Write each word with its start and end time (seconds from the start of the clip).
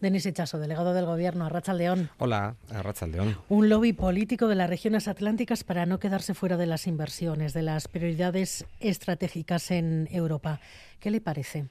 Denis 0.00 0.26
Echazo, 0.26 0.60
delegado 0.60 0.94
del 0.94 1.06
Gobierno, 1.06 1.46
a 1.46 1.74
León. 1.74 2.08
Hola, 2.18 2.54
a 2.70 3.06
León. 3.06 3.36
Un 3.48 3.68
lobby 3.68 3.92
político 3.92 4.46
de 4.46 4.54
las 4.54 4.70
regiones 4.70 5.08
atlánticas 5.08 5.64
para 5.64 5.86
no 5.86 5.98
quedarse 5.98 6.34
fuera 6.34 6.56
de 6.56 6.66
las 6.66 6.86
inversiones, 6.86 7.52
de 7.52 7.62
las 7.62 7.88
prioridades 7.88 8.64
estratégicas 8.78 9.72
en 9.72 10.08
Europa. 10.12 10.60
¿Qué 11.00 11.10
le 11.10 11.20
parece? 11.20 11.66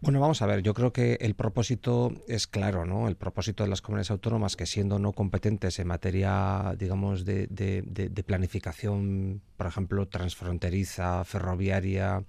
Bueno, 0.00 0.20
vamos 0.20 0.40
a 0.40 0.46
ver, 0.46 0.62
yo 0.62 0.72
creo 0.72 0.92
que 0.92 1.18
el 1.20 1.34
propósito 1.34 2.12
es 2.28 2.46
claro, 2.46 2.86
¿no? 2.86 3.08
El 3.08 3.16
propósito 3.16 3.64
de 3.64 3.70
las 3.70 3.82
comunidades 3.82 4.10
autónomas 4.10 4.56
que 4.56 4.64
siendo 4.64 4.98
no 4.98 5.12
competentes 5.12 5.78
en 5.78 5.88
materia, 5.88 6.74
digamos, 6.78 7.26
de, 7.26 7.46
de 7.48 8.24
planificación, 8.24 9.42
por 9.58 9.66
ejemplo, 9.66 10.06
transfronteriza, 10.08 11.24
ferroviaria 11.24 12.24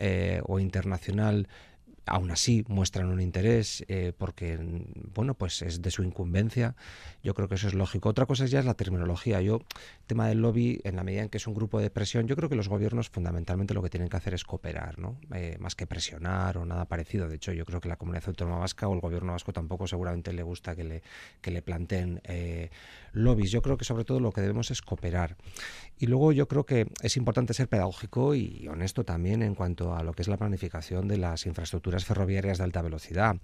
eh, 0.00 0.40
o 0.46 0.60
internacional, 0.60 1.48
aún 2.08 2.30
así 2.30 2.64
muestran 2.68 3.08
un 3.08 3.20
interés 3.20 3.84
eh, 3.88 4.12
porque 4.16 4.58
bueno 5.14 5.34
pues 5.34 5.62
es 5.62 5.82
de 5.82 5.90
su 5.90 6.02
incumbencia. 6.02 6.74
Yo 7.22 7.34
creo 7.34 7.48
que 7.48 7.56
eso 7.56 7.68
es 7.68 7.74
lógico. 7.74 8.08
Otra 8.08 8.26
cosa 8.26 8.46
ya 8.46 8.58
es 8.58 8.64
la 8.64 8.74
terminología. 8.74 9.40
Yo 9.40 9.60
tema 10.06 10.28
del 10.28 10.40
lobby 10.40 10.80
en 10.84 10.96
la 10.96 11.04
medida 11.04 11.22
en 11.22 11.28
que 11.28 11.38
es 11.38 11.46
un 11.46 11.54
grupo 11.54 11.80
de 11.80 11.90
presión 11.90 12.26
yo 12.26 12.36
creo 12.36 12.48
que 12.48 12.56
los 12.56 12.68
gobiernos 12.68 13.10
fundamentalmente 13.10 13.74
lo 13.74 13.82
que 13.82 13.90
tienen 13.90 14.08
que 14.08 14.16
hacer 14.16 14.34
es 14.34 14.44
cooperar 14.44 14.98
no 14.98 15.18
eh, 15.34 15.56
más 15.60 15.74
que 15.74 15.86
presionar 15.86 16.58
o 16.58 16.64
nada 16.64 16.86
parecido. 16.86 17.28
De 17.28 17.36
hecho 17.36 17.52
yo 17.52 17.64
creo 17.64 17.80
que 17.80 17.88
la 17.88 17.96
comunidad 17.96 18.24
autónoma 18.26 18.58
vasca 18.58 18.88
o 18.88 18.94
el 18.94 19.00
gobierno 19.00 19.32
vasco 19.32 19.52
tampoco 19.52 19.86
seguramente 19.86 20.32
le 20.32 20.42
gusta 20.42 20.74
que 20.74 20.84
le 20.84 21.02
que 21.40 21.50
le 21.50 21.62
planteen 21.62 22.20
eh, 22.24 22.70
lobbies. 23.12 23.50
Yo 23.50 23.62
creo 23.62 23.76
que 23.76 23.84
sobre 23.84 24.04
todo 24.04 24.20
lo 24.20 24.32
que 24.32 24.40
debemos 24.40 24.70
es 24.70 24.82
cooperar 24.82 25.36
y 25.98 26.06
luego 26.06 26.32
yo 26.32 26.46
creo 26.48 26.64
que 26.64 26.86
es 27.02 27.16
importante 27.16 27.54
ser 27.54 27.68
pedagógico 27.68 28.34
y 28.34 28.68
honesto 28.68 29.04
también 29.04 29.42
en 29.42 29.54
cuanto 29.54 29.94
a 29.94 30.02
lo 30.02 30.12
que 30.12 30.22
es 30.22 30.28
la 30.28 30.36
planificación 30.36 31.08
de 31.08 31.18
las 31.18 31.46
infraestructuras 31.46 32.04
ferroviarias 32.04 32.58
de 32.58 32.64
alta 32.64 32.82
velocidad. 32.82 33.36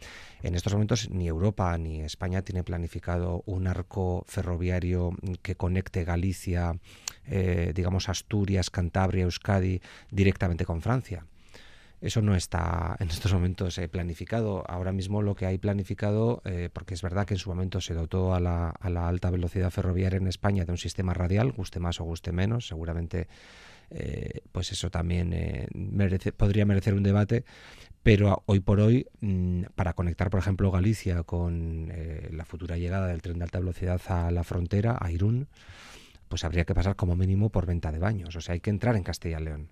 En 0.42 0.54
estos 0.54 0.72
momentos 0.72 1.10
ni 1.10 1.26
Europa 1.26 1.76
ni 1.78 2.02
España 2.02 2.42
tiene 2.42 2.62
planificado 2.62 3.42
un 3.46 3.66
arco 3.66 4.24
ferroviario 4.28 5.10
que 5.42 5.56
conecte 5.56 6.04
Galicia, 6.04 6.78
eh, 7.26 7.72
digamos 7.74 8.08
Asturias, 8.08 8.70
Cantabria, 8.70 9.24
Euskadi 9.24 9.80
directamente 10.10 10.64
con 10.64 10.80
Francia. 10.80 11.26
Eso 12.04 12.20
no 12.20 12.36
está 12.36 12.96
en 13.00 13.08
estos 13.08 13.32
momentos 13.32 13.78
eh, 13.78 13.88
planificado. 13.88 14.62
Ahora 14.68 14.92
mismo 14.92 15.22
lo 15.22 15.34
que 15.34 15.46
hay 15.46 15.56
planificado, 15.56 16.42
eh, 16.44 16.68
porque 16.70 16.92
es 16.92 17.00
verdad 17.00 17.24
que 17.26 17.32
en 17.32 17.38
su 17.38 17.48
momento 17.48 17.80
se 17.80 17.94
dotó 17.94 18.34
a 18.34 18.40
la, 18.40 18.68
a 18.68 18.90
la, 18.90 19.08
alta 19.08 19.30
velocidad 19.30 19.70
ferroviaria 19.70 20.18
en 20.18 20.26
España 20.26 20.66
de 20.66 20.72
un 20.72 20.76
sistema 20.76 21.14
radial, 21.14 21.52
guste 21.52 21.80
más 21.80 22.00
o 22.00 22.04
guste 22.04 22.30
menos, 22.30 22.66
seguramente 22.66 23.26
eh, 23.90 24.42
pues 24.52 24.70
eso 24.72 24.90
también 24.90 25.34
podría 26.36 26.66
merecer 26.66 26.92
un 26.92 27.02
debate, 27.02 27.44
pero 28.02 28.42
hoy 28.44 28.60
por 28.60 28.80
hoy, 28.80 29.06
mm, 29.20 29.62
para 29.74 29.94
conectar, 29.94 30.28
por 30.28 30.40
ejemplo, 30.40 30.70
Galicia 30.70 31.22
con 31.22 31.90
la 32.30 32.44
futura 32.44 32.76
llegada 32.76 33.06
del 33.06 33.22
tren 33.22 33.38
de 33.38 33.44
alta 33.44 33.60
velocidad 33.60 34.00
a 34.08 34.30
la 34.30 34.44
frontera, 34.44 34.98
a 35.00 35.10
Irún, 35.10 35.48
pues 36.28 36.44
habría 36.44 36.64
que 36.64 36.74
pasar 36.74 36.96
como 36.96 37.16
mínimo 37.16 37.48
por 37.48 37.64
venta 37.64 37.92
de 37.92 37.98
baños. 37.98 38.36
O 38.36 38.42
sea, 38.42 38.52
hay 38.52 38.60
que 38.60 38.70
entrar 38.70 38.94
en 38.96 39.04
Castilla 39.04 39.40
y 39.40 39.44
León 39.44 39.68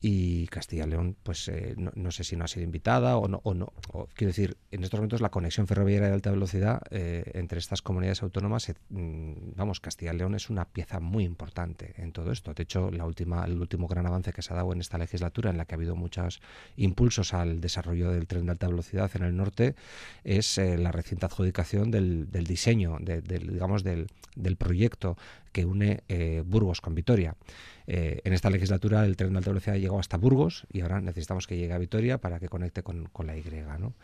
y 0.00 0.46
Castilla 0.48 0.86
León, 0.86 1.16
pues 1.22 1.48
eh, 1.48 1.74
no, 1.76 2.10
sé 2.10 2.22
si 2.22 2.36
no 2.36 2.44
ha 2.44 2.48
sido 2.48 2.64
invitada 2.64 3.16
o 3.16 3.28
no. 3.28 3.40
O 3.44 3.54
no 3.54 3.72
quiero 4.14 4.28
decir, 4.28 4.56
en 4.70 4.84
estos 4.84 4.98
momentos 4.98 5.20
la 5.20 5.30
conexión 5.30 5.66
ferroviaria 5.66 6.08
de 6.08 6.14
alta 6.14 6.30
velocidad 6.30 6.82
eh, 6.90 7.24
entre 7.34 7.58
estas 7.58 7.80
comunidades 7.82 8.22
autónomas, 8.22 8.72
mm, 8.90 9.54
vamos, 9.56 9.80
Castilla 9.80 10.12
León 10.12 10.34
es 10.34 10.50
una 10.50 10.66
pieza 10.66 11.00
muy 11.00 11.24
importante 11.24 11.94
en 11.96 12.12
todo 12.12 12.30
esto. 12.30 12.52
De 12.52 12.62
hecho, 12.62 12.90
la 12.90 13.06
última, 13.06 13.44
el 13.44 13.58
último 13.58 13.88
gran 13.88 14.06
avance 14.06 14.32
que 14.32 14.42
se 14.42 14.52
ha 14.52 14.56
dado 14.56 14.72
en 14.72 14.80
esta 14.80 14.98
legislatura, 14.98 15.50
en 15.50 15.56
la 15.56 15.64
que 15.64 15.74
ha 15.74 15.78
habido 15.78 15.96
muchos 15.96 16.40
impulsos 16.76 17.32
al 17.32 17.60
desarrollo 17.60 18.10
del 18.10 18.26
tren 18.26 18.46
de 18.46 18.52
alta 18.52 18.68
velocidad 18.68 19.10
en 19.14 19.22
el 19.22 19.36
norte, 19.36 19.76
es 20.24 20.58
eh, 20.58 20.76
la 20.76 20.92
reciente 20.92 21.26
adjudicación 21.26 21.90
del, 21.90 22.28
diseño, 22.30 22.98
digamos, 23.00 23.82
del, 23.82 24.08
del 24.34 24.56
proyecto 24.56 25.16
que 25.52 25.64
une 25.64 26.02
Burgos 26.44 26.82
con 26.82 26.94
Vitoria. 26.94 27.34
Eh, 27.86 28.20
en 28.24 28.32
esta 28.32 28.50
legislatura 28.50 29.04
el 29.04 29.16
tren 29.16 29.32
de 29.32 29.38
alta 29.38 29.50
velocidad 29.50 29.76
llegó 29.76 29.98
hasta 29.98 30.16
Burgos 30.16 30.66
y 30.72 30.80
ahora 30.80 31.00
necesitamos 31.00 31.46
que 31.46 31.56
llegue 31.56 31.72
a 31.72 31.78
Vitoria 31.78 32.18
para 32.18 32.40
que 32.40 32.48
conecte 32.48 32.82
con, 32.82 33.06
con 33.06 33.26
la 33.26 33.36
Y. 33.36 33.44
¿no? 33.78 33.94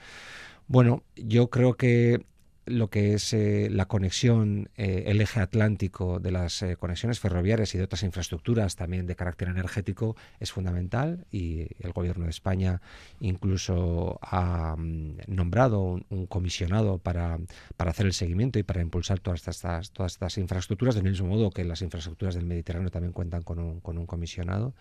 Bueno, 0.68 1.02
yo 1.16 1.50
creo 1.50 1.74
que 1.74 2.24
lo 2.64 2.90
que 2.90 3.14
es 3.14 3.32
eh, 3.32 3.68
la 3.70 3.86
conexión, 3.86 4.70
eh, 4.76 5.04
el 5.06 5.20
eje 5.20 5.40
atlántico 5.40 6.20
de 6.20 6.30
las 6.30 6.62
eh, 6.62 6.76
conexiones 6.76 7.18
ferroviarias 7.18 7.74
y 7.74 7.78
de 7.78 7.84
otras 7.84 8.04
infraestructuras 8.04 8.76
también 8.76 9.06
de 9.06 9.16
carácter 9.16 9.48
energético 9.48 10.16
es 10.38 10.52
fundamental 10.52 11.26
y 11.32 11.66
el 11.80 11.92
gobierno 11.92 12.24
de 12.24 12.30
España 12.30 12.80
incluso 13.18 14.20
ha 14.22 14.76
mm, 14.76 15.16
nombrado 15.26 16.00
un, 16.08 16.26
comisionado 16.26 16.98
para, 16.98 17.40
para, 17.76 17.90
hacer 17.90 18.06
el 18.06 18.12
seguimiento 18.12 18.60
y 18.60 18.62
para 18.62 18.80
impulsar 18.80 19.18
todas 19.18 19.46
estas, 19.48 19.90
todas 19.90 20.12
estas 20.12 20.38
infraestructuras, 20.38 20.94
del 20.94 21.04
mismo 21.04 21.26
modo 21.26 21.50
que 21.50 21.64
las 21.64 21.82
infraestructuras 21.82 22.36
del 22.36 22.46
Mediterráneo 22.46 22.90
también 22.90 23.12
cuentan 23.12 23.42
con 23.42 23.58
un, 23.58 23.80
con 23.80 23.98
un 23.98 24.06
comisionado. 24.06 24.74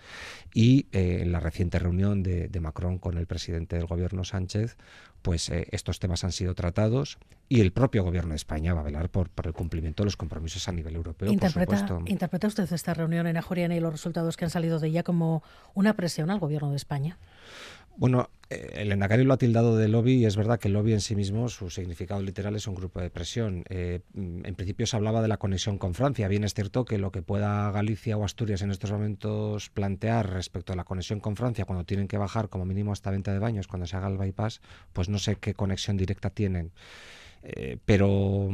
Y 0.54 0.86
en 0.92 1.32
la 1.32 1.40
reciente 1.40 1.80
reunión 1.80 2.22
de, 2.22 2.50
Macron 2.62 3.00
con 3.00 3.18
el 3.18 3.26
presidente 3.26 3.76
del 3.76 3.88
gobierno 3.88 4.24
Sánchez, 4.24 4.78
pues 5.24 5.50
estos 5.50 6.00
temas 6.00 6.24
han 6.24 6.32
sido 6.32 6.54
tratados 6.54 7.18
y 7.52 7.60
el 7.60 7.74
propio 7.74 8.02
gobierno 8.06 8.30
de 8.30 8.38
España 8.38 8.74
va 8.74 8.80
a 8.80 8.84
velar 8.84 9.10
por, 9.10 9.30
por 9.30 9.46
el 9.46 9.52
cumplimiento 9.52 10.04
de 10.04 10.06
los 10.06 10.16
compromisos 10.16 10.70
a 10.70 10.72
nivel 10.72 10.96
europeo. 10.96 11.30
¿Interpreta, 11.30 11.86
¿Interpreta 12.06 12.48
usted 12.48 12.72
esta 12.72 12.94
reunión 12.94 13.28
en 13.28 13.36
Ajuriana 13.36 13.76
y 13.76 13.82
los 13.82 13.92
resultados 13.92 14.38
que 14.38 14.46
han 14.46 14.52
salido 14.52 14.80
de 14.80 14.88
ella 14.88 15.04
como 15.04 15.44
una 15.74 15.94
presión 15.94 16.30
al 16.30 16.40
gobierno 16.40 16.70
de 16.70 16.78
España? 16.78 17.18
Bueno, 17.98 18.30
eh, 18.50 18.70
el 18.76 18.94
Endacari 18.94 19.26
lo 19.26 19.34
ha 19.34 19.38
tildado 19.38 19.76
de 19.76 19.90
lobby 19.90 20.14
y 20.14 20.26
es 20.26 20.38
verdad 20.38 20.60
que 20.60 20.70
el 20.70 20.76
lobby 20.76 20.94
en 20.94 21.02
sí 21.02 21.14
mismo, 21.14 21.50
su 21.50 21.70
significado 21.70 22.22
literal 22.22 22.56
es 22.56 22.68
un 22.68 22.76
grupo 22.76 23.02
de 23.02 23.10
presión. 23.10 23.66
Eh, 23.68 24.00
en 24.16 24.56
principio 24.56 24.88
se 24.88 24.96
hablaba 24.96 25.22
de 25.22 25.28
la 25.28 25.36
conexión 25.36 25.78
con 25.78 25.94
Francia. 25.94 26.30
Bien 26.30 26.46
es 26.46 26.54
cierto 26.54 26.86
que 26.86 26.98
lo 27.00 27.12
que 27.12 27.22
pueda 27.22 27.70
Galicia 27.72 28.16
o 28.16 28.24
Asturias 28.24 28.62
en 28.62 28.72
estos 28.72 28.94
momentos 28.94 29.70
plantear 29.72 30.30
respecto 30.30 30.72
a 30.72 30.78
la 30.78 30.86
conexión 30.86 31.20
con 31.20 31.36
Francia 31.36 31.66
cuando 31.66 31.84
tienen 31.84 32.08
que 32.08 32.18
bajar 32.18 32.48
como 32.48 32.64
mínimo 32.64 32.94
hasta 32.94 33.12
venta 33.12 33.34
de 33.34 33.40
baños 33.40 33.68
cuando 33.68 33.88
se 33.88 33.98
haga 33.98 34.08
el 34.08 34.18
bypass, 34.18 34.62
pues 34.94 35.10
no 35.10 35.20
sé 35.20 35.36
qué 35.36 35.54
conexión 35.54 35.98
directa 35.98 36.30
tienen. 36.30 36.72
Eh, 37.44 37.78
pero, 37.86 38.50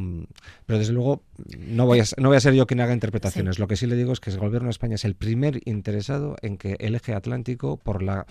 pero 0.65 0.79
desde 0.79 0.93
luego 0.93 1.21
no 1.59 1.85
voy, 1.85 1.99
a, 1.99 2.03
no 2.17 2.29
voy 2.29 2.37
a 2.37 2.41
ser 2.41 2.53
yo 2.53 2.67
quien 2.67 2.79
haga 2.79 2.93
interpretaciones. 2.93 3.59
Lo 3.59 3.67
que 3.67 3.75
sí 3.75 3.85
le 3.85 3.95
digo 3.95 4.13
es 4.13 4.19
que 4.19 4.29
el 4.29 4.39
gobierno 4.39 4.67
de 4.67 4.71
España 4.71 4.95
es 4.95 5.05
el 5.05 5.15
primer 5.15 5.61
interesado 5.65 6.37
en 6.41 6.57
que 6.57 6.77
el 6.79 6.95
eje 6.95 7.13
atlántico, 7.13 7.77
por 7.77 8.01
la 8.01 8.25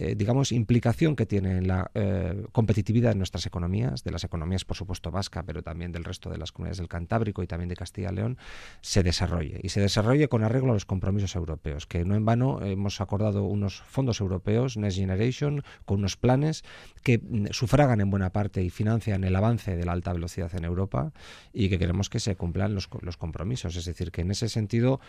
eh, 0.00 0.14
digamos, 0.16 0.52
implicación 0.52 1.16
que 1.16 1.26
tiene 1.26 1.56
en 1.56 1.66
la 1.66 1.90
eh, 1.92 2.44
competitividad 2.52 3.10
de 3.10 3.16
nuestras 3.16 3.46
economías, 3.46 4.04
de 4.04 4.12
las 4.12 4.22
economías, 4.22 4.64
por 4.64 4.76
supuesto, 4.76 5.10
vasca, 5.10 5.42
pero 5.42 5.64
también 5.64 5.90
del 5.90 6.04
resto 6.04 6.30
de 6.30 6.38
las 6.38 6.52
comunidades 6.52 6.78
del 6.78 6.86
Cantábrico 6.86 7.42
y 7.42 7.48
también 7.48 7.68
de 7.68 7.74
Castilla 7.74 8.12
y 8.12 8.14
León, 8.14 8.38
se 8.80 9.02
desarrolle. 9.02 9.58
Y 9.60 9.70
se 9.70 9.80
desarrolle 9.80 10.28
con 10.28 10.44
arreglo 10.44 10.70
a 10.70 10.74
los 10.74 10.84
compromisos 10.84 11.34
europeos, 11.34 11.88
que 11.88 12.04
no 12.04 12.14
en 12.14 12.24
vano 12.24 12.62
hemos 12.62 13.00
acordado 13.00 13.42
unos 13.42 13.82
fondos 13.82 14.20
europeos, 14.20 14.76
Next 14.76 14.98
Generation, 14.98 15.64
con 15.84 15.98
unos 15.98 16.16
planes 16.16 16.62
que 17.02 17.18
mm, 17.18 17.46
sufragan 17.50 18.00
en 18.00 18.08
buena 18.08 18.30
parte 18.30 18.62
y 18.62 18.70
financian 18.70 19.24
el 19.24 19.34
avance 19.34 19.74
de 19.74 19.84
la 19.84 19.90
alta 19.90 20.12
velocidad 20.12 20.54
en 20.54 20.64
Europa 20.64 21.12
y 21.52 21.70
que 21.70 21.78
queremos 21.80 22.08
que 22.08 22.20
se 22.20 22.36
cumplan 22.36 22.72
los, 22.72 22.88
los 23.00 23.16
compromisos. 23.16 23.74
Es 23.74 23.84
decir, 23.84 24.12
que 24.12 24.20
en 24.20 24.30
ese 24.30 24.48
sentido, 24.48 25.00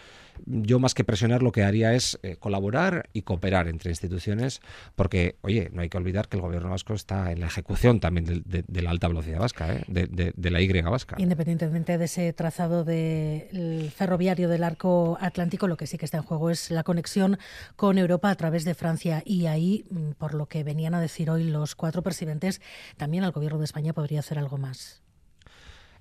yo 0.47 0.79
más 0.79 0.95
que 0.95 1.03
presionar, 1.03 1.44
lo 1.44 1.51
que 1.51 1.61
haría 1.61 1.94
es 1.94 2.17
eh, 2.23 2.38
colaborar 2.38 3.07
y 3.13 3.21
cooperar 3.21 3.67
entre 3.67 3.91
instituciones 3.91 4.61
porque, 4.95 5.35
oye, 5.41 5.69
no 5.73 5.81
hay 5.81 5.90
que 5.90 5.97
olvidar 5.97 6.28
que 6.28 6.38
el 6.38 6.41
gobierno 6.41 6.69
vasco 6.69 6.94
está 6.94 7.31
en 7.31 7.40
la 7.40 7.47
ejecución 7.47 8.00
también 8.00 8.44
de, 8.45 8.81
la 8.81 8.90
alta 8.90 9.07
velocidad 9.07 9.40
vasca, 9.40 9.73
¿eh? 9.73 9.84
de, 9.88 10.51
la 10.51 10.62
Y 10.62 10.81
vasca. 10.81 11.16
Independientemente 11.19 11.97
de 11.97 12.06
ese 12.06 12.34
trazado 12.34 12.84
del 12.84 13.91
ferroviario 13.95 14.50
del 14.50 14.63
arco 14.63 15.18
atlántico, 15.22 15.68
lo 15.68 15.78
que 15.78 15.88
sí 15.88 15.97
que 15.97 16.06
está 16.06 16.18
en 16.18 16.23
juego 16.23 16.50
es 16.50 16.72
la 16.72 16.84
conexión 16.84 17.38
con 17.75 17.97
Europa 17.97 18.29
a 18.29 18.35
través 18.35 18.66
de 18.66 18.73
Francia. 18.73 19.23
Y 19.25 19.45
ahí, 19.45 19.85
mm, 19.89 20.12
por 20.12 20.34
lo 20.34 20.47
que 20.47 20.63
venían 20.63 20.94
a 20.94 21.01
decir 21.01 21.29
hoy 21.29 21.44
los 21.44 21.75
cuatro 21.75 22.01
presidentes, 22.01 22.62
también 22.97 23.23
el 23.23 23.31
gobierno 23.31 23.59
de 23.59 23.66
España 23.66 23.94
podría 23.94 24.19
hacer 24.19 24.39
algo 24.39 24.57
más. 24.57 25.01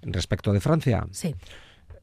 Respecto 0.02 0.52
de 0.52 0.60
Francia. 0.60 1.06
Sí. 1.10 1.34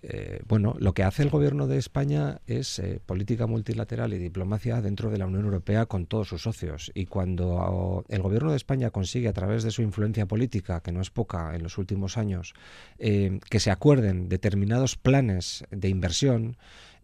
Eh, 0.07 0.41
bueno, 0.47 0.75
lo 0.77 0.93
que 0.93 1.01
hace 1.01 1.23
el 1.23 1.31
gobierno 1.31 1.65
de 1.65 1.79
España 1.79 2.39
es 2.45 2.77
eh, 2.77 2.99
política 3.03 3.47
multilateral 3.47 4.13
y 4.13 4.19
diplomacia 4.19 4.79
dentro 4.79 5.09
de 5.09 5.17
la 5.17 5.25
Unión 5.25 5.45
Europea 5.45 5.87
con 5.87 6.05
todos 6.05 6.27
sus 6.27 6.43
socios. 6.43 6.91
Y 6.93 7.07
cuando 7.07 8.05
el 8.07 8.21
gobierno 8.21 8.51
de 8.51 8.57
España 8.57 8.91
consigue, 8.91 9.27
a 9.27 9.33
través 9.33 9.63
de 9.63 9.71
su 9.71 9.81
influencia 9.81 10.27
política, 10.27 10.81
que 10.81 10.91
no 10.91 11.01
es 11.01 11.09
poca 11.09 11.55
en 11.55 11.63
los 11.63 11.79
últimos 11.79 12.19
años, 12.19 12.53
eh, 12.99 13.39
que 13.49 13.59
se 13.59 13.71
acuerden 13.71 14.29
determinados 14.29 14.95
planes 14.95 15.65
de 15.71 15.89
inversión, 15.89 16.57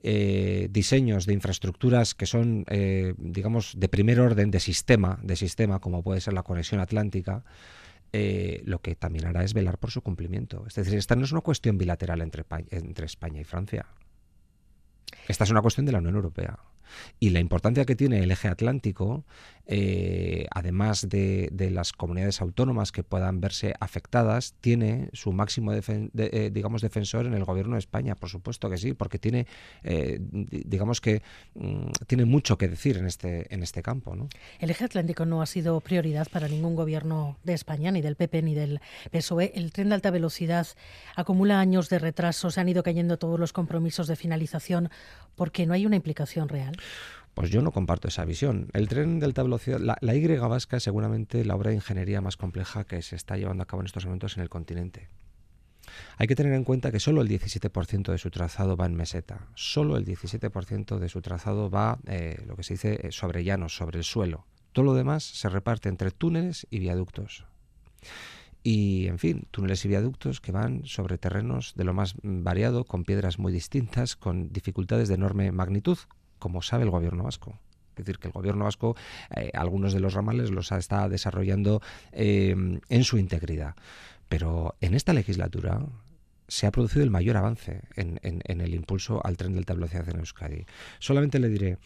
diseños 0.04 1.28
de 1.28 1.34
infraestructuras 1.34 2.16
que 2.16 2.26
son, 2.26 2.66
digamos, 3.20 3.76
de 3.78 3.88
primer 3.88 4.20
orden, 4.20 4.50
de 4.50 4.60
sistema, 4.60 5.20
de 5.22 5.36
sistema, 5.36 5.78
como 5.78 6.02
puede 6.02 6.22
ser 6.22 6.34
la 6.34 6.42
conexión 6.42 6.82
atlántica, 6.82 7.44
eh, 8.14 8.62
lo 8.66 8.82
que 8.82 8.96
también 8.96 9.26
hará 9.26 9.44
es 9.44 9.54
velar 9.54 9.78
por 9.78 9.92
su 9.92 10.02
cumplimiento. 10.02 10.66
Es 10.68 10.76
decir, 10.76 10.96
esta 10.96 11.16
no 11.16 11.24
es 11.24 11.32
una 11.32 11.42
cuestión 11.42 11.78
bilateral 11.78 12.22
entre, 12.22 12.46
entre 12.72 13.06
España 13.06 13.40
y 13.40 13.46
Francia. 13.46 13.86
Esta 15.28 15.44
es 15.44 15.50
una 15.50 15.62
cuestión 15.62 15.86
de 15.86 15.92
la 15.92 16.00
Unión 16.00 16.16
Europea. 16.16 16.60
Y 17.20 17.30
la 17.30 17.40
importancia 17.40 17.86
que 17.86 17.96
tiene 17.96 18.20
el 18.24 18.32
eje 18.32 18.48
atlántico 18.48 19.24
eh, 19.74 20.48
además 20.52 21.08
de, 21.08 21.50
las 21.72 21.94
comunidades 21.94 22.42
autónomas 22.42 22.92
que 22.92 23.04
puedan 23.04 23.40
verse 23.40 23.74
afectadas, 23.80 24.54
tiene 24.60 25.10
su 25.14 25.32
máximo 25.32 25.72
eh, 25.74 26.50
digamos 26.52 26.82
defensor 26.82 27.26
en 27.26 27.34
el 27.34 27.46
gobierno 27.46 27.76
de 27.76 27.80
España, 27.80 28.16
por 28.16 28.30
supuesto 28.30 28.70
que 28.70 28.78
sí, 28.78 28.94
porque 28.94 29.18
tiene 29.18 29.48
eh, 29.84 30.20
digamos 30.20 31.00
que 31.00 31.22
mm, 31.54 31.92
tiene 32.08 32.26
mucho 32.26 32.58
que 32.58 32.68
decir 32.68 32.98
en 32.98 33.06
este 33.06 33.54
en 33.54 33.64
este 33.64 33.82
campo. 33.82 34.14
¿no? 34.14 34.28
El 34.60 34.72
eje 34.72 34.84
atlántico 34.84 35.26
no 35.26 35.42
ha 35.42 35.46
sido 35.46 35.80
prioridad 35.80 36.28
para 36.30 36.50
ningún 36.50 36.76
gobierno 36.76 37.38
de 37.46 37.54
España, 37.54 37.92
ni 37.92 38.02
del 38.02 38.18
PP 38.18 38.42
ni 38.42 38.56
del 38.56 38.82
PSOE. 39.12 39.54
El 39.56 39.72
tren 39.72 39.88
de 39.88 39.96
alta 39.96 40.12
velocidad 40.12 40.68
acumula 41.16 41.62
años 41.62 41.88
de 41.88 42.00
retraso, 42.00 42.52
se 42.52 42.60
han 42.60 42.68
ido 42.68 42.84
cayendo 42.84 43.18
todos 43.18 43.40
los 43.40 43.54
compromisos 43.54 44.08
de 44.08 44.18
finalización 44.18 44.90
porque 45.36 45.66
no 45.66 45.74
hay 45.74 45.86
una 45.86 45.96
implicación 45.96 46.50
real. 46.50 46.76
Pues 47.34 47.50
yo 47.50 47.62
no 47.62 47.72
comparto 47.72 48.10
esa 48.10 48.26
visión. 48.26 48.68
El 48.74 48.90
tren 48.90 49.20
de 49.20 49.26
alta 49.26 49.44
velocidad, 49.44 49.80
la, 49.80 50.16
Y 50.16 50.28
vasca 50.38 50.78
es 50.78 50.84
seguramente 50.84 51.46
la 51.46 51.56
obra 51.56 51.70
de 51.70 51.78
ingeniería 51.78 52.20
más 52.20 52.36
compleja 52.36 52.84
que 52.84 53.02
se 53.02 53.16
está 53.16 53.38
llevando 53.38 53.64
a 53.64 53.68
cabo 53.68 53.82
en 53.82 53.86
estos 53.86 54.06
momentos 54.06 54.36
en 54.36 54.44
el 54.44 54.50
continente. 54.50 55.10
Hay 56.18 56.28
que 56.28 56.36
tener 56.36 56.54
en 56.54 56.64
cuenta 56.64 56.92
que 56.92 57.00
solo 57.00 57.22
el 57.22 57.30
17% 57.30 58.12
de 58.12 58.18
su 58.18 58.30
trazado 58.30 58.78
va 58.78 58.86
en 58.86 58.96
meseta, 58.96 59.48
solo 59.56 59.98
el 59.98 60.06
17% 60.06 61.00
de 61.00 61.10
su 61.10 61.22
trazado 61.22 61.70
va, 61.70 62.00
eh, 62.06 62.42
lo 62.46 62.56
que 62.56 62.64
se 62.64 62.76
dice, 62.76 63.08
eh, 63.08 63.12
sobre 63.12 63.44
llanos, 63.44 63.76
sobre 63.76 63.98
el 63.98 64.04
suelo. 64.04 64.46
Todo 64.74 64.86
lo 64.86 64.94
demás 64.94 65.24
se 65.24 65.50
reparte 65.50 65.90
entre 65.90 66.12
túneles 66.12 66.68
y 66.70 66.80
viaductos. 66.80 67.46
Y, 68.64 69.08
en 69.08 69.18
fin, 69.18 69.48
túneles 69.50 69.84
y 69.86 69.88
viaductos 69.88 70.40
que 70.40 70.52
van 70.52 70.86
sobre 70.86 71.18
terrenos 71.18 71.74
de 71.76 71.84
lo 71.84 71.94
más 71.94 72.14
variado, 72.22 72.86
con 72.86 73.04
piedras 73.04 73.40
muy 73.40 73.52
distintas, 73.52 74.16
con 74.16 74.54
dificultades 74.54 75.08
de 75.08 75.16
enorme 75.16 75.52
magnitud, 75.52 75.98
como 76.42 76.64
sabe 76.64 76.84
el 76.84 76.90
gobierno 76.90 77.24
vasco. 77.24 77.58
Es 77.92 78.06
decir, 78.06 78.18
que 78.18 78.28
el 78.28 78.34
gobierno 78.34 78.66
vasco 78.66 78.96
eh, 79.36 79.52
algunos 79.54 79.94
de 79.94 80.00
los 80.00 80.16
ramales 80.16 80.50
los 80.50 80.72
está 80.72 81.08
desarrollando 81.08 81.82
eh, 82.12 82.56
en 82.90 83.04
su 83.04 83.20
integridad. 83.20 83.76
Pero 84.28 84.76
en 84.82 84.96
esta 84.96 85.14
legislatura 85.14 85.86
se 86.48 86.66
ha 86.66 86.72
producido 86.72 87.04
el 87.04 87.12
mayor 87.12 87.38
avance 87.38 87.82
en, 87.96 88.20
el 88.24 88.74
impulso 88.74 89.26
al 89.26 89.38
tren 89.38 89.54
de 89.54 89.60
alta 89.60 89.74
velocidad 89.74 90.10
en 90.10 90.20
Euskadi. 90.20 90.66
Solamente 91.00 91.40
le 91.40 91.48
diré 91.48 91.78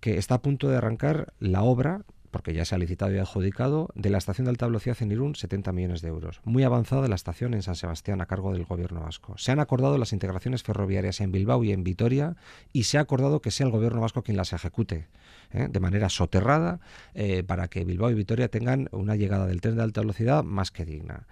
que 0.00 0.18
está 0.18 0.36
a 0.36 0.42
punto 0.42 0.68
de 0.68 0.76
arrancar 0.76 1.32
la 1.38 1.62
obra 1.62 2.02
porque 2.36 2.52
ya 2.52 2.66
se 2.66 2.74
ha 2.74 2.78
licitado 2.78 3.14
y 3.14 3.18
adjudicado, 3.18 3.88
de 3.94 4.10
la 4.10 4.18
estación 4.18 4.44
de 4.44 4.50
alta 4.50 4.66
velocidad 4.66 4.98
en 5.00 5.10
Irún, 5.10 5.36
70 5.36 5.72
millones 5.72 6.02
de 6.02 6.08
euros. 6.08 6.42
Muy 6.44 6.64
avanzada 6.64 7.08
la 7.08 7.14
estación 7.14 7.54
en 7.54 7.62
San 7.62 7.76
Sebastián 7.76 8.20
a 8.20 8.26
cargo 8.26 8.52
del 8.52 8.66
gobierno 8.66 9.00
vasco. 9.00 9.38
Se 9.38 9.52
han 9.52 9.58
acordado 9.58 9.96
las 9.96 10.12
integraciones 10.12 10.62
ferroviarias 10.62 11.22
en 11.22 11.32
Bilbao 11.32 11.64
y 11.64 11.72
en 11.72 11.82
Vitoria 11.82 12.36
y 12.74 12.82
se 12.82 12.98
ha 12.98 13.00
acordado 13.00 13.40
que 13.40 13.50
sea 13.50 13.64
el 13.64 13.72
gobierno 13.72 14.02
vasco 14.02 14.22
quien 14.22 14.36
las 14.36 14.52
ejecute 14.52 15.06
¿eh? 15.52 15.68
de 15.70 15.80
manera 15.80 16.08
soterrada 16.08 16.80
eh, 17.14 17.42
para 17.42 17.68
que 17.68 17.84
Bilbao 17.84 18.10
y 18.10 18.14
Vitoria 18.14 18.48
tengan 18.48 18.90
una 18.92 19.16
llegada 19.16 19.46
del 19.46 19.62
tren 19.62 19.76
de 19.76 19.82
alta 19.82 20.02
velocidad 20.02 20.44
más 20.44 20.70
que 20.70 20.84
digna. 20.84 21.26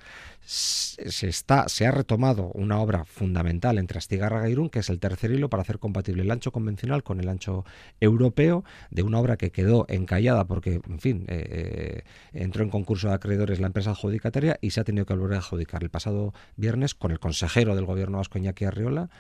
Se, 0.47 1.27
está, 1.27 1.69
se 1.69 1.87
ha 1.87 1.91
retomado 1.91 2.51
una 2.53 2.79
obra 2.79 3.05
fundamental 3.07 3.79
entre 3.79 3.97
Astigarraga 3.97 4.49
y 4.49 4.53
Irún, 4.53 4.69
que 4.69 4.81
es 4.81 4.91
el 4.91 5.01
tercer 5.01 5.31
hilo 5.31 5.49
para 5.49 5.63
hacer 5.63 5.79
compatible 5.79 6.23
el 6.23 6.31
ancho 6.31 6.53
convencional 6.53 7.03
con 7.03 7.19
el 7.19 7.31
ancho 7.31 7.65
europeo, 8.01 8.63
de 8.91 9.03
una 9.03 9.21
obra 9.21 9.39
que 9.39 9.51
quedó 9.51 9.87
encallada 9.89 10.45
porque, 10.45 10.83
en 10.95 11.01
fin, 11.01 11.25
eh, 11.29 12.03
entró 12.33 12.65
en 12.65 12.71
concurso 12.71 13.09
de 13.09 13.15
acreedores 13.15 13.61
la 13.61 13.67
empresa 13.67 13.91
adjudicataria 13.91 14.59
y 14.61 14.71
se 14.71 14.81
ha 14.81 14.85
tenido 14.85 15.07
que 15.07 15.15
volver 15.15 15.35
a 15.35 15.39
adjudicar. 15.39 15.83
El 15.83 15.91
pasado 15.91 16.33
viernes, 16.57 16.95
con 16.95 17.11
el 17.11 17.19
consejero 17.19 17.75
del 17.77 17.85
gobierno 17.85 18.19
vasco, 18.19 18.39
Iñaki 18.39 18.65
Arriola, 18.65 19.11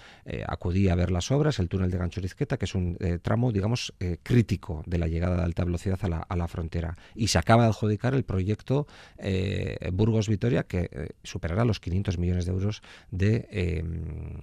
acudí 0.46 0.88
a 0.88 0.94
ver 0.94 1.10
las 1.10 1.30
obras, 1.30 1.58
el 1.58 1.68
túnel 1.68 1.90
de 1.90 1.98
Ganchorizqueta, 1.98 2.56
que 2.56 2.64
es 2.64 2.74
un 2.74 2.96
tramo, 3.22 3.52
digamos, 3.52 3.92
crítico 4.22 4.82
de 4.86 4.98
la 4.98 5.08
llegada 5.08 5.36
de 5.36 5.42
alta 5.42 5.64
velocidad 5.64 5.98
a 6.02 6.36
la, 6.36 6.48
frontera. 6.48 6.96
Y 7.14 7.28
se 7.28 7.38
acaba 7.38 7.64
de 7.64 7.68
adjudicar 7.70 8.14
el 8.14 8.24
proyecto 8.24 8.86
eh, 9.18 9.90
Burgos-Vitoria, 9.92 10.64
que 10.64 10.88
eh, 10.92 11.08
superará 11.22 11.64
los 11.64 11.80
500 11.80 12.18
millones 12.18 12.46
de 12.46 12.52
euros 12.52 12.82
de, 13.10 13.48
em, 13.50 14.40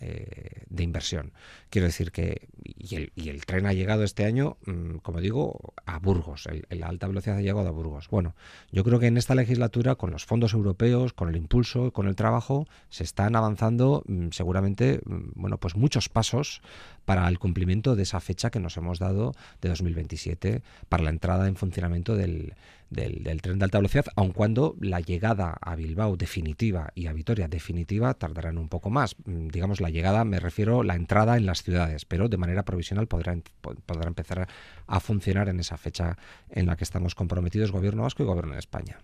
eh, 0.00 0.64
de 0.68 0.82
inversión. 0.84 1.32
Quiero 1.68 1.86
decir 1.86 2.12
que, 2.12 2.48
y 2.64 3.28
el, 3.28 3.44
tren 3.44 3.66
ha 3.66 3.72
llegado 3.72 4.04
este 4.04 4.24
año, 4.24 4.56
mm, 4.66 4.96
como 4.98 5.20
digo, 5.20 5.74
a 5.84 5.98
Burgos. 5.98 6.48
la 6.68 6.86
alta 6.86 7.08
velocidad 7.08 7.38
ha 7.38 7.42
llegado 7.42 7.66
a 7.66 7.72
Burgos. 7.72 8.08
Bueno, 8.08 8.34
yo 8.70 8.84
creo 8.84 9.00
que 9.00 9.08
en 9.08 9.16
esta 9.16 9.34
legislatura, 9.34 9.96
con 9.96 10.10
los 10.10 10.24
fondos 10.24 10.54
europeos, 10.54 11.12
con 11.12 11.28
el 11.28 11.36
impulso, 11.36 11.92
con 11.92 12.06
el 12.06 12.14
trabajo, 12.14 12.66
se 12.88 13.02
están 13.02 13.34
avanzando 13.34 14.04
mm, 14.06 14.28
seguramente, 14.30 15.00
mm, 15.04 15.32
bueno, 15.34 15.58
pues 15.58 15.74
muchos 15.74 16.08
pasos 16.08 16.62
para 17.04 17.26
el 17.26 17.38
cumplimiento 17.38 17.96
de 17.96 18.04
esa 18.04 18.20
fecha 18.20 18.50
que 18.50 18.60
nos 18.60 18.76
hemos 18.76 18.98
dado 18.98 19.34
de 19.60 19.68
2027 19.70 20.62
para 20.88 21.02
la 21.02 21.10
entrada 21.10 21.48
en 21.48 21.56
funcionamiento 21.56 22.14
del, 22.14 22.54
del, 22.90 23.40
tren 23.40 23.58
de 23.58 23.64
alta 23.64 23.78
velocidad, 23.78 24.06
aun 24.16 24.32
cuando 24.32 24.76
la 24.80 25.00
llegada 25.00 25.56
a 25.60 25.76
Bilbao 25.76 26.16
definitiva 26.16 26.90
y 26.94 27.06
a 27.06 27.12
Vitoria 27.12 27.48
definitiva 27.48 28.14
tardarán 28.14 28.58
un 28.58 28.68
poco 28.68 28.90
más. 28.90 29.16
Mm, 29.24 29.48
digamos, 29.48 29.80
la 29.80 29.90
llegada, 29.90 30.24
me 30.24 30.40
refiero 30.40 30.82
la 30.82 30.96
entrada 30.96 31.36
en 31.36 31.46
las 31.46 31.62
ciudades, 31.62 32.04
pero 32.04 32.28
de 32.28 32.36
manera 32.36 32.64
provisional 32.64 33.06
podrá 33.06 33.32
empezar 33.32 34.48
a 34.86 35.00
funcionar 35.00 35.48
en 35.48 35.60
esa 35.60 35.76
fecha 35.76 36.18
en 36.50 36.66
la 36.66 36.76
que 36.76 36.84
estamos 36.84 37.14
comprometidos 37.14 37.72
Gobierno 37.72 38.02
Vasco 38.02 38.22
y 38.22 38.26
Gobierno 38.26 38.54
de 38.54 38.60
España. 38.60 38.98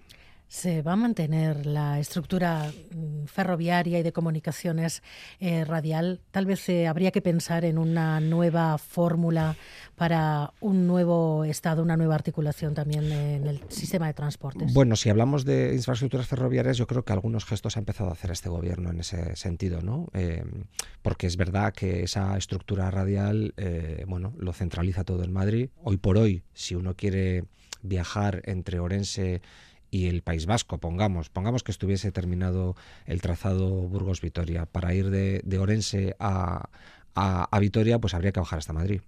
¿Se 0.49 0.81
va 0.83 0.93
a 0.93 0.97
mantener 0.97 1.67
la 1.67 1.99
estructura 1.99 2.71
mm, 2.95 3.25
ferroviaria 3.25 3.99
y 3.99 4.03
de 4.05 4.13
comunicaciones 4.13 5.03
eh, 5.41 5.65
radial? 5.65 6.21
Tal 6.31 6.47
vez 6.47 6.69
eh, 6.69 6.87
habría 6.87 7.11
que 7.11 7.21
pensar 7.21 7.65
en 7.65 7.79
una 7.79 8.21
nueva 8.21 8.79
fórmula 8.79 9.57
para 9.97 10.53
un 10.61 10.87
nuevo 10.87 11.45
Estado, 11.45 11.83
una 11.83 11.97
nueva 11.97 12.15
articulación 12.15 12.75
también 12.75 13.11
en 13.11 13.47
el 13.47 13.61
sistema 13.69 14.07
de 14.07 14.15
transportes. 14.15 14.73
Bueno, 14.73 14.95
si 14.95 15.11
hablamos 15.11 15.45
de 15.45 15.75
infraestructuras 15.75 16.29
ferroviarias, 16.29 16.77
yo 16.77 16.87
creo 16.87 17.05
que 17.05 17.13
algunos 17.13 17.45
gestos 17.45 17.77
ha 17.77 17.81
empezado 17.81 18.11
a 18.11 18.13
hacer 18.13 18.31
este 18.31 18.49
gobierno 18.49 18.91
en 18.91 19.01
ese 19.01 19.35
sentido, 19.35 19.83
¿no? 19.83 20.09
Eh, 20.15 20.45
porque 21.03 21.27
es 21.27 21.37
verdad 21.37 21.73
que 21.73 22.05
esa 22.05 22.37
estructura 22.37 22.91
radial, 22.91 23.55
bueno, 24.07 24.33
lo 24.39 24.53
centraliza 24.53 25.05
todo 25.05 25.25
en 25.25 25.33
Madrid. 25.33 25.71
Hoy 25.83 25.97
por 25.97 26.19
hoy, 26.19 26.43
si 26.53 26.75
uno 26.75 26.95
quiere 26.95 27.45
viajar 27.83 28.43
entre 28.45 28.81
Orense 28.81 29.41
y 29.91 30.07
el 30.07 30.23
País 30.23 30.47
Vasco, 30.47 30.79
pongamos, 30.79 31.31
pongamos 31.31 31.63
que 31.63 31.73
estuviese 31.73 32.13
terminado 32.13 32.77
el 33.07 33.21
trazado 33.21 33.69
Burgos-Vitoria, 33.69 34.67
para 34.67 34.95
ir 34.95 35.11
de, 35.11 35.59
Orense 35.59 36.17
a, 36.19 36.69
a, 37.15 37.61
Vitoria, 37.61 37.99
pues 37.99 38.15
habría 38.15 38.33
que 38.33 38.41
bajar 38.41 38.59
hasta 38.59 38.73
Madrid 38.73 39.01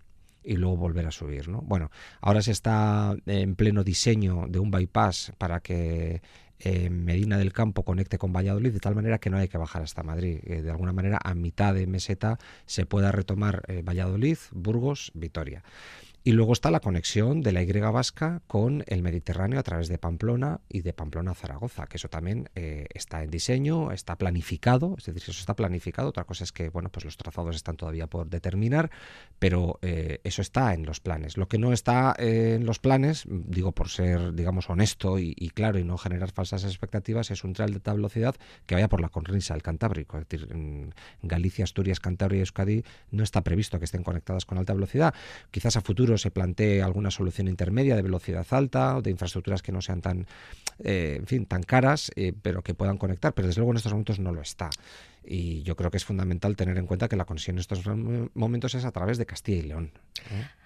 y 0.45 0.57
luego 0.57 0.77
volver 0.77 1.07
a 1.07 1.11
subir. 1.11 1.49
¿no? 1.49 1.61
Bueno, 1.63 1.91
ahora 2.21 2.43
se 2.43 2.53
está 2.53 3.15
en 3.27 3.55
pleno 3.55 3.85
diseño 3.85 4.47
de 4.49 4.59
un 4.59 4.71
bypass 4.71 5.33
para 5.39 5.61
que 5.61 6.23
eh, 6.61 6.91
Medina 6.91 7.39
del 7.39 7.53
Campo 7.53 7.85
conecte 7.85 8.19
con 8.19 8.33
Valladolid 8.33 8.73
de 8.73 8.81
tal 8.81 8.95
manera 8.95 9.19
que 9.19 9.31
no 9.31 9.37
hay 9.37 9.49
que 9.49 9.58
bajar 9.58 9.82
hasta 9.82 10.03
Madrid. 10.03 10.41
Eh, 10.44 10.63
de 10.63 10.70
alguna 10.70 10.93
manera, 10.93 11.19
a 11.23 11.35
mitad 11.35 11.75
de 11.75 11.87
meseta 11.87 12.39
se 12.67 12.85
pueda 12.87 13.13
retomar 13.13 13.63
eh, 13.69 13.82
Valladolid, 13.82 14.39
Burgos, 14.53 15.13
Vitoria. 15.15 15.63
Y 16.25 16.32
luego 16.32 16.53
está 16.53 16.70
la 16.70 16.81
conexión 16.81 17.41
de 17.41 17.53
la 17.53 17.63
Y 17.63 17.72
vasca 17.72 18.43
con 18.46 18.84
el 18.87 19.03
Mediterráneo 19.03 19.58
a 19.58 19.63
través 19.63 19.89
de 19.89 19.98
Pamplona 19.98 20.60
y 20.69 20.82
de 20.82 20.93
Pamplona 20.93 21.31
a 21.31 21.34
Zaragoza, 21.34 21.87
que 21.87 21.96
eso 21.96 22.08
también 22.08 22.51
eh, 22.55 22.87
está 22.93 23.22
en 23.22 23.31
diseño, 23.31 23.93
está 23.93 24.17
planificado, 24.17 24.94
es 24.98 25.06
decir, 25.06 25.22
eso 25.22 25.32
está 25.32 25.55
planificado. 25.55 26.08
Otra 26.08 26.25
cosa 26.25 26.44
es 26.44 26.53
que 26.53 26.69
bueno, 26.69 26.91
pues 26.91 27.05
los 27.05 27.17
trazados 27.17 27.56
están 27.56 27.77
todavía 27.77 28.08
por 28.08 28.29
determinar, 28.29 28.91
pero 29.39 29.79
eh, 29.82 30.20
eso 30.25 30.43
está 30.43 30.75
en 30.75 30.84
los 30.84 31.01
planes. 31.01 31.37
Lo 31.37 31.48
que 31.48 31.58
no 31.58 31.72
está 31.72 32.15
eh, 32.19 32.56
en 32.56 32.67
los 32.67 32.79
planes, 32.79 33.25
digo 33.29 33.72
por 33.72 33.89
ser, 33.89 34.34
digamos, 34.34 34.69
honesto 34.69 35.19
y, 35.19 35.34
claro 35.55 35.79
y 35.79 35.84
no 35.84 35.96
generar 35.96 36.32
falsas 36.32 36.65
expectativas, 36.65 37.31
es 37.31 37.44
un 37.44 37.53
tren 37.53 37.69
de 37.69 37.77
alta 37.77 37.94
velocidad 37.94 38.34
que 38.67 38.75
vaya 38.75 38.89
por 38.89 39.01
la 39.01 39.08
cornisa 39.08 39.55
del 39.55 39.63
Cantábrico. 39.63 40.19
Es 40.19 40.29
decir, 40.29 40.48
en 40.51 40.93
Galicia, 41.22 41.65
Asturias, 41.65 42.01
Cantabria 42.01 42.39
y 42.39 42.41
Euskadi 42.41 42.84
no 43.10 43.22
está 43.22 43.43
previsto 43.43 43.79
que 43.79 43.84
estén 43.84 44.03
conectadas 44.03 44.44
con 44.44 44.58
alta 44.58 44.75
velocidad. 44.75 45.15
Quizás 45.51 45.77
a 45.77 45.81
futuro 45.81 46.07
se 46.17 46.31
plantee 46.31 46.82
alguna 46.82 47.10
solución 47.10 47.48
intermedia 47.48 47.96
de 47.96 48.03
velocidad 48.03 48.46
alta 48.50 48.96
o 48.96 49.03
de 49.03 49.10
infraestructuras 49.10 49.62
que 49.62 49.72
no 49.72 49.82
sean 49.82 50.00
tan, 50.00 50.27
eh, 50.79 51.17
en 51.19 51.27
fin, 51.27 51.44
tan 51.44 51.62
caras, 51.62 52.10
eh, 52.17 52.32
pero 52.41 52.62
que 52.62 52.74
puedan 52.74 52.96
conectar. 52.96 53.34
Pero 53.34 53.48
desde 53.48 53.60
luego 53.60 53.72
en 53.72 53.77
estos 53.77 53.93
momentos 53.93 54.19
no 54.19 54.32
lo 54.32 54.41
está. 54.41 54.70
Y 55.24 55.62
yo 55.62 55.77
creo 55.77 55.91
que 55.91 55.98
es 55.98 56.05
fundamental 56.05 56.56
tener 56.56 56.79
en 56.79 56.86
cuenta 56.86 57.08
que 57.08 57.17
la 57.17 57.27
conexión 57.27 57.56
en 57.56 57.60
estos 57.60 57.84
momentos 58.34 58.74
es 58.74 58.84
a 58.84 58.93
través 58.93 59.19
de 59.19 59.27
Castilla 59.27 59.58
y 59.58 59.62
León. 59.62 59.91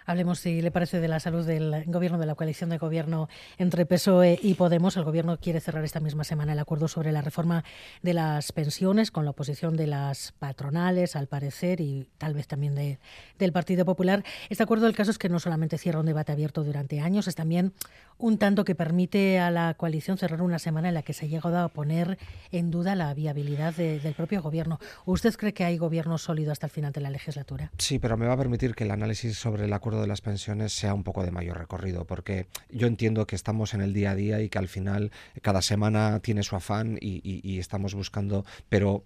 Hablemos, 0.07 0.41
si 0.41 0.63
le 0.63 0.71
parece, 0.71 1.01
de 1.01 1.09
la 1.09 1.21
salud 1.21 1.47
del 1.47 1.85
gobierno, 1.87 2.19
de 2.19 2.27
la 2.27 2.35
coalición 2.35 2.71
de 2.71 2.79
gobierno 2.79 3.29
entre 3.59 3.87
PSOE 3.87 4.39
y 4.43 4.55
Podemos. 4.55 4.97
El 4.97 5.05
gobierno 5.05 5.39
quiere 5.39 5.61
cerrar 5.61 5.85
esta 5.85 6.01
misma 6.01 6.25
semana 6.25 6.53
el 6.53 6.59
acuerdo 6.59 6.89
sobre 6.89 7.13
la 7.13 7.23
reforma 7.23 7.65
de 8.03 8.15
las 8.15 8.53
pensiones 8.53 9.11
con 9.11 9.25
la 9.25 9.31
oposición 9.31 9.77
de 9.77 9.87
las 9.87 10.33
patronales, 10.33 11.17
al 11.17 11.29
parecer, 11.29 11.81
y 11.81 12.09
tal 12.19 12.35
vez 12.35 12.47
también 12.47 12.75
de, 12.75 12.99
del 13.39 13.53
Partido 13.53 13.85
Popular. 13.85 14.25
Este 14.51 14.63
acuerdo, 14.63 14.87
el 14.87 14.97
caso 14.97 15.11
es 15.11 15.19
que 15.19 15.29
no 15.29 15.39
solamente 15.39 15.79
cierra 15.79 16.01
un 16.01 16.07
debate 16.07 16.33
abierto 16.33 16.65
durante 16.65 17.01
años, 17.01 17.29
es 17.29 17.35
también 17.35 17.73
un 18.19 18.39
tanto 18.39 18.65
que 18.65 18.75
permite 18.75 19.39
a 19.39 19.51
la 19.51 19.75
coalición 19.75 20.19
cerrar 20.19 20.43
una 20.43 20.59
semana 20.59 20.89
en 20.89 20.95
la 20.95 21.03
que 21.03 21.13
se 21.13 21.27
ha 21.27 21.29
llegado 21.29 21.59
a 21.59 21.69
poner 21.69 22.19
en 22.51 22.71
duda 22.71 22.95
la 22.95 23.13
viabilidad 23.15 23.75
del 23.75 24.15
propio 24.15 24.43
gobierno. 24.43 24.79
¿Usted 25.07 25.35
cree 25.35 25.53
que 25.53 25.65
hay 25.65 25.79
gobierno 25.79 26.19
sólido 26.19 26.53
hasta 26.53 26.67
el 26.67 26.73
final 26.73 26.93
de 26.93 27.01
la 27.01 27.11
legislatura? 27.11 27.71
Sí, 27.79 27.99
pero 27.99 28.17
me 28.17 28.27
va 28.27 28.35
a 28.35 28.37
permitir 28.37 28.75
que 28.75 28.85
el 28.85 28.91
análisis 28.91 29.37
sobre 29.37 29.65
el 29.65 29.73
acuerdo 29.73 29.92
de 30.01 30.07
las 30.07 30.21
pensiones 30.21 30.73
sea 30.73 30.95
un 30.95 31.05
poco 31.05 31.25
de 31.25 31.31
mayor 31.31 31.59
recorrido, 31.59 32.07
porque 32.07 32.47
yo 32.71 32.87
entiendo 32.87 33.27
que 33.27 33.37
estamos 33.37 33.75
en 33.75 33.81
el 33.81 33.93
día 33.93 34.13
a 34.13 34.15
día 34.15 34.41
y 34.41 34.49
que 34.49 34.59
al 34.59 34.69
final 34.69 35.13
cada 35.43 35.63
semana 35.63 36.21
tiene 36.21 36.43
su 36.43 36.57
afán 36.57 36.99
y 37.01 37.59
estamos 37.59 37.95
buscando, 37.95 38.45
pero 38.69 39.05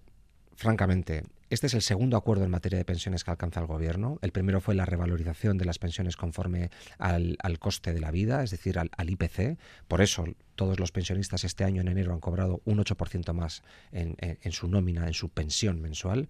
francamente, 0.55 1.23
este 1.49 1.67
es 1.67 1.73
el 1.73 1.81
segundo 1.81 2.17
acuerdo 2.17 2.43
en 2.43 2.51
materia 2.51 2.77
de 2.77 2.85
pensiones 2.85 3.23
que 3.23 3.31
alcanza 3.31 3.61
el 3.61 3.67
Gobierno. 3.67 4.19
El 4.21 4.31
primero 4.31 4.59
fue 4.59 4.75
la 4.75 4.85
revalorización 4.85 5.57
de 5.57 5.65
las 5.65 5.79
pensiones 5.79 6.17
conforme 6.17 6.71
al, 6.97 7.37
coste 7.59 7.93
de 7.93 8.01
la 8.01 8.11
vida, 8.11 8.43
es 8.43 8.51
decir, 8.51 8.77
al, 8.79 9.09
IPC. 9.09 9.57
Por 9.87 10.01
eso 10.01 10.25
todos 10.55 10.79
los 10.79 10.91
pensionistas 10.91 11.43
este 11.43 11.63
año 11.63 11.81
en 11.81 11.87
enero 11.87 12.13
han 12.13 12.19
cobrado 12.19 12.61
un 12.65 12.79
8% 12.79 13.31
más 13.33 13.63
en, 13.91 14.51
su 14.51 14.67
nómina, 14.67 15.07
en 15.07 15.13
su 15.13 15.29
pensión 15.29 15.81
mensual. 15.81 16.27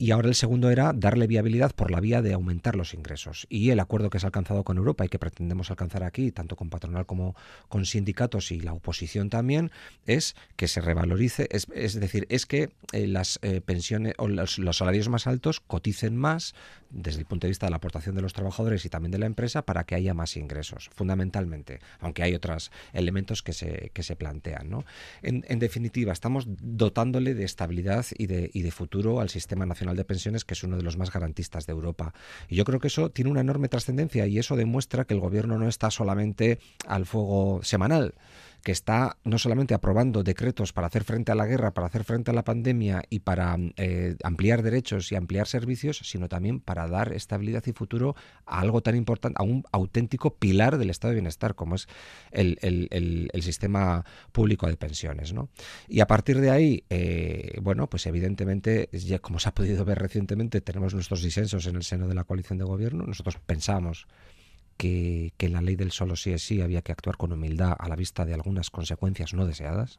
Y 0.00 0.12
ahora 0.12 0.28
el 0.28 0.36
segundo 0.36 0.70
era 0.70 0.92
darle 0.92 1.26
viabilidad 1.26 1.74
por 1.74 1.90
la 1.90 2.00
vía 2.00 2.22
de 2.22 2.32
aumentar 2.32 2.76
los 2.76 2.94
ingresos. 2.94 3.46
Y 3.50 3.70
el 3.70 3.80
acuerdo 3.80 4.10
que 4.10 4.20
se 4.20 4.26
ha 4.26 4.28
alcanzado 4.28 4.62
con 4.62 4.78
Europa 4.78 5.04
y 5.04 5.08
que 5.08 5.18
pretendemos 5.18 5.70
alcanzar 5.70 6.04
aquí, 6.04 6.30
tanto 6.30 6.54
con 6.54 6.70
patronal 6.70 7.04
como 7.04 7.34
con 7.68 7.84
sindicatos 7.84 8.52
y 8.52 8.60
la 8.60 8.72
oposición 8.72 9.28
también, 9.28 9.72
es 10.06 10.36
que 10.56 10.68
se 10.68 10.80
revalorice, 10.80 11.48
es, 11.50 11.66
decir, 12.00 12.26
es 12.30 12.46
que 12.46 12.70
eh, 12.92 13.08
las 13.08 13.40
eh, 13.42 13.60
pensiones 13.60 14.14
o 14.18 14.28
los, 14.56 14.78
salarios 14.78 15.08
más 15.08 15.26
altos 15.26 15.60
coticen 15.60 16.16
más 16.16 16.54
desde 16.90 17.20
el 17.20 17.26
punto 17.26 17.46
de 17.46 17.50
vista 17.50 17.66
de 17.66 17.70
la 17.70 17.76
aportación 17.76 18.14
de 18.14 18.22
los 18.22 18.32
trabajadores 18.32 18.84
y 18.84 18.88
también 18.88 19.10
de 19.10 19.18
la 19.18 19.26
empresa 19.26 19.62
para 19.62 19.84
que 19.84 19.94
haya 19.94 20.14
más 20.14 20.36
ingresos, 20.36 20.88
fundamentalmente, 20.94 21.80
aunque 22.00 22.22
hay 22.22 22.34
otros 22.34 22.70
elementos 22.92 23.42
que 23.42 23.52
se, 23.52 23.90
que 23.92 24.02
se 24.02 24.16
plantean. 24.16 24.70
¿no? 24.70 24.84
En, 25.22 25.44
en, 25.48 25.58
definitiva, 25.58 26.12
estamos 26.12 26.46
dotándole 26.48 27.34
de 27.34 27.44
estabilidad 27.44 28.06
y 28.16 28.26
de, 28.26 28.50
y 28.54 28.62
de 28.62 28.70
futuro 28.70 29.20
al 29.20 29.28
Sistema 29.28 29.66
Nacional 29.66 29.96
de 29.96 30.04
Pensiones, 30.04 30.44
que 30.44 30.54
es 30.54 30.62
uno 30.62 30.76
de 30.76 30.82
los 30.82 30.96
más 30.96 31.12
garantistas 31.12 31.66
de 31.66 31.72
Europa. 31.72 32.14
Y 32.48 32.56
yo 32.56 32.64
creo 32.64 32.80
que 32.80 32.88
eso 32.88 33.10
tiene 33.10 33.30
una 33.30 33.40
enorme 33.40 33.68
trascendencia 33.68 34.26
y 34.26 34.38
eso 34.38 34.56
demuestra 34.56 35.04
que 35.04 35.14
el 35.14 35.20
Gobierno 35.20 35.58
no 35.58 35.68
está 35.68 35.90
solamente 35.90 36.58
al 36.86 37.04
fuego 37.04 37.60
semanal, 37.62 38.14
que 38.62 38.72
está 38.72 39.16
no 39.24 39.38
solamente 39.38 39.74
aprobando 39.74 40.22
decretos 40.22 40.72
para 40.72 40.88
hacer 40.88 41.04
frente 41.04 41.32
a 41.32 41.34
la 41.34 41.46
guerra, 41.46 41.72
para 41.72 41.86
hacer 41.86 42.04
frente 42.04 42.30
a 42.30 42.34
la 42.34 42.44
pandemia 42.44 43.02
y 43.08 43.20
para 43.20 43.56
eh, 43.76 44.16
ampliar 44.22 44.62
derechos 44.62 45.10
y 45.12 45.16
ampliar 45.16 45.46
servicios, 45.46 45.98
sino 46.04 46.28
también 46.28 46.60
para 46.60 46.88
dar 46.88 47.12
estabilidad 47.12 47.64
y 47.66 47.72
futuro 47.72 48.16
a 48.46 48.60
algo 48.60 48.82
tan 48.82 48.96
importante, 48.96 49.36
a 49.38 49.44
un 49.44 49.64
auténtico 49.72 50.34
pilar 50.34 50.78
del 50.78 50.90
estado 50.90 51.10
de 51.10 51.16
bienestar, 51.16 51.54
como 51.54 51.76
es 51.76 51.88
el, 52.30 52.58
sistema 53.42 54.04
público 54.32 54.66
de 54.66 54.76
pensiones. 54.76 55.32
¿no? 55.32 55.48
Y 55.88 56.00
a 56.00 56.06
partir 56.06 56.40
de 56.40 56.50
ahí, 56.50 56.84
eh, 56.90 57.58
bueno, 57.62 57.88
pues 57.88 58.06
evidentemente, 58.06 58.90
como 59.22 59.38
se 59.38 59.48
ha 59.48 59.54
podido 59.54 59.84
ver 59.84 59.98
recientemente, 59.98 60.60
tenemos 60.60 60.92
nuestros 60.94 61.22
disensos 61.22 61.66
en 61.66 61.76
el 61.76 61.82
seno 61.84 62.08
de 62.08 62.14
la 62.14 62.24
coalición 62.24 62.58
de 62.58 62.64
gobierno. 62.64 63.04
Nosotros 63.06 63.38
pensamos 63.46 64.06
que, 64.78 65.34
que, 65.36 65.50
la 65.50 65.60
ley 65.60 65.76
del 65.76 65.92
solo 65.92 66.16
sí 66.16 66.32
es 66.32 66.42
sí 66.42 66.62
había 66.62 66.80
que 66.80 66.92
actuar 66.92 67.18
con 67.18 67.32
humildad 67.32 67.76
a 67.78 67.88
la 67.88 67.96
vista 67.96 68.24
de 68.24 68.32
algunas 68.32 68.70
consecuencias 68.70 69.34
no 69.34 69.44
deseadas. 69.44 69.98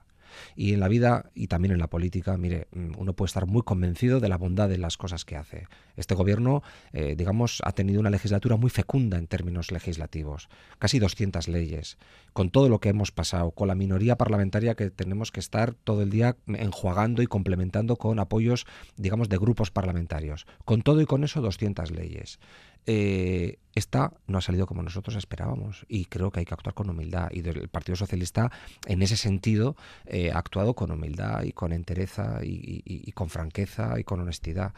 Y 0.56 0.74
en 0.74 0.80
la 0.80 0.88
vida 0.88 1.30
y 1.34 1.48
también 1.48 1.74
en 1.74 1.80
la 1.80 1.90
política, 1.90 2.38
mire, 2.38 2.68
mm, 2.72 2.92
uno 2.98 3.14
puede 3.14 3.28
estar 3.28 3.46
muy 3.46 3.62
convencido 3.62 4.20
de 4.20 4.30
la 4.30 4.38
bondad 4.38 4.70
de 4.70 4.78
las 4.78 4.98
cosas 4.98 5.26
que 5.26 5.36
hace. 5.36 5.68
Este 5.96 6.16
gobierno, 6.16 6.64
eh, 6.94 7.16
digamos, 7.18 7.62
ha 7.66 7.72
tenido 7.72 8.00
una 8.00 8.10
legislatura 8.10 8.56
muy 8.56 8.70
fecunda 8.70 9.18
en 9.18 9.28
términos 9.28 9.72
legislativos, 9.72 10.50
casi 10.78 11.00
200 11.00 11.48
leyes, 11.48 11.98
con 12.34 12.50
todo 12.50 12.70
lo 12.70 12.80
que 12.80 12.90
hemos 12.90 13.12
pasado, 13.12 13.52
con 13.52 13.68
la 13.68 13.76
minoría 13.76 14.18
parlamentaria 14.18 14.76
que 14.76 14.90
tenemos 14.90 15.32
que 15.32 15.40
estar 15.40 15.74
todo 15.74 16.02
el 16.02 16.10
día 16.10 16.38
enjuagando 16.48 17.22
y 17.22 17.28
complementando 17.28 17.98
con 17.98 18.20
apoyos, 18.20 18.66
digamos, 18.98 19.30
de 19.30 19.38
grupos 19.38 19.72
parlamentarios. 19.72 20.46
Con 20.66 20.82
todo 20.82 21.02
y 21.02 21.06
con 21.06 21.24
eso, 21.24 21.42
200 21.42 21.92
leyes 21.92 22.40
eh, 22.86 23.60
esta 23.76 24.12
no 24.28 24.38
ha 24.38 24.42
salido 24.42 24.68
como 24.68 24.84
nosotros 24.84 25.16
esperábamos. 25.16 25.86
Y 25.88 26.06
creo 26.06 26.32
que 26.32 26.40
hay 26.40 26.46
que 26.46 26.54
actuar 26.54 26.74
con 26.74 26.90
humildad. 26.90 27.30
Y 27.32 27.48
el 27.48 27.70
Partido 27.70 27.96
Socialista 27.96 28.52
en 28.88 29.02
ese 29.02 29.16
sentido 29.16 29.76
eh, 30.06 30.32
ha 30.32 30.38
actuado 30.38 30.74
con 30.74 30.92
humildad 30.92 31.44
y 31.44 31.54
con 31.54 31.72
entereza 31.72 32.40
y, 32.44 33.12
con 33.14 33.30
franqueza 33.30 34.00
y 34.00 34.04
con 34.04 34.20
honestidad. 34.20 34.74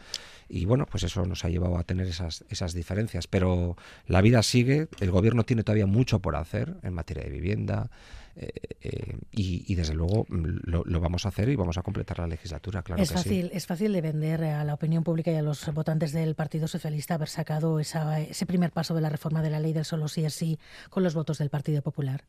Y 0.48 0.66
bueno 0.66 0.86
pues 0.86 1.02
eso 1.04 1.24
nos 1.26 1.44
ha 1.44 1.48
llevado 1.48 1.78
a 1.78 1.84
tener 1.84 2.06
esas, 2.06 2.44
esas 2.48 2.74
diferencias. 2.74 3.26
Pero 3.26 3.76
la 4.06 4.20
vida 4.20 4.42
sigue 4.42 4.88
el 5.00 5.10
gobierno 5.10 5.44
tiene 5.44 5.64
todavía 5.64 5.86
mucho 5.86 6.20
por 6.20 6.36
hacer 6.36 6.76
en 6.82 6.94
materia 6.94 7.24
de 7.24 7.30
vivienda 7.30 7.90
eh, 8.34 8.50
eh, 8.80 9.16
y, 9.30 9.74
desde 9.74 9.94
luego 9.94 10.26
mm, 10.28 10.60
lo, 10.64 11.00
vamos 11.00 11.26
a 11.26 11.28
hacer 11.28 11.48
y 11.50 11.56
vamos 11.56 11.76
a 11.76 11.82
completar 11.82 12.18
la 12.18 12.26
legislatura, 12.26 12.82
claro. 12.82 13.02
Es, 13.02 13.12
fácil, 13.12 13.50
es 13.52 13.66
fácil 13.66 13.92
de 13.92 14.00
vender 14.00 14.42
a 14.44 14.64
la 14.64 14.74
opinión 14.74 15.04
pública 15.04 15.30
y 15.30 15.36
a 15.36 15.42
los 15.42 15.72
votantes 15.74 16.12
del 16.12 16.34
Partido 16.34 16.66
Socialista 16.66 17.14
haber 17.14 17.28
sacado 17.28 17.78
ese 17.78 18.46
primer 18.46 18.72
paso 18.72 18.94
de 18.94 19.02
la 19.02 19.10
reforma 19.10 19.42
de 19.42 19.50
la 19.50 19.60
ley 19.60 19.72
del 19.72 19.84
solo 19.84 20.08
sí 20.08 20.24
es 20.24 20.34
sí 20.34 20.58
con 20.88 21.02
los 21.02 21.14
votos 21.14 21.38
del 21.38 21.50
Partido 21.50 21.82
Popular. 21.82 22.24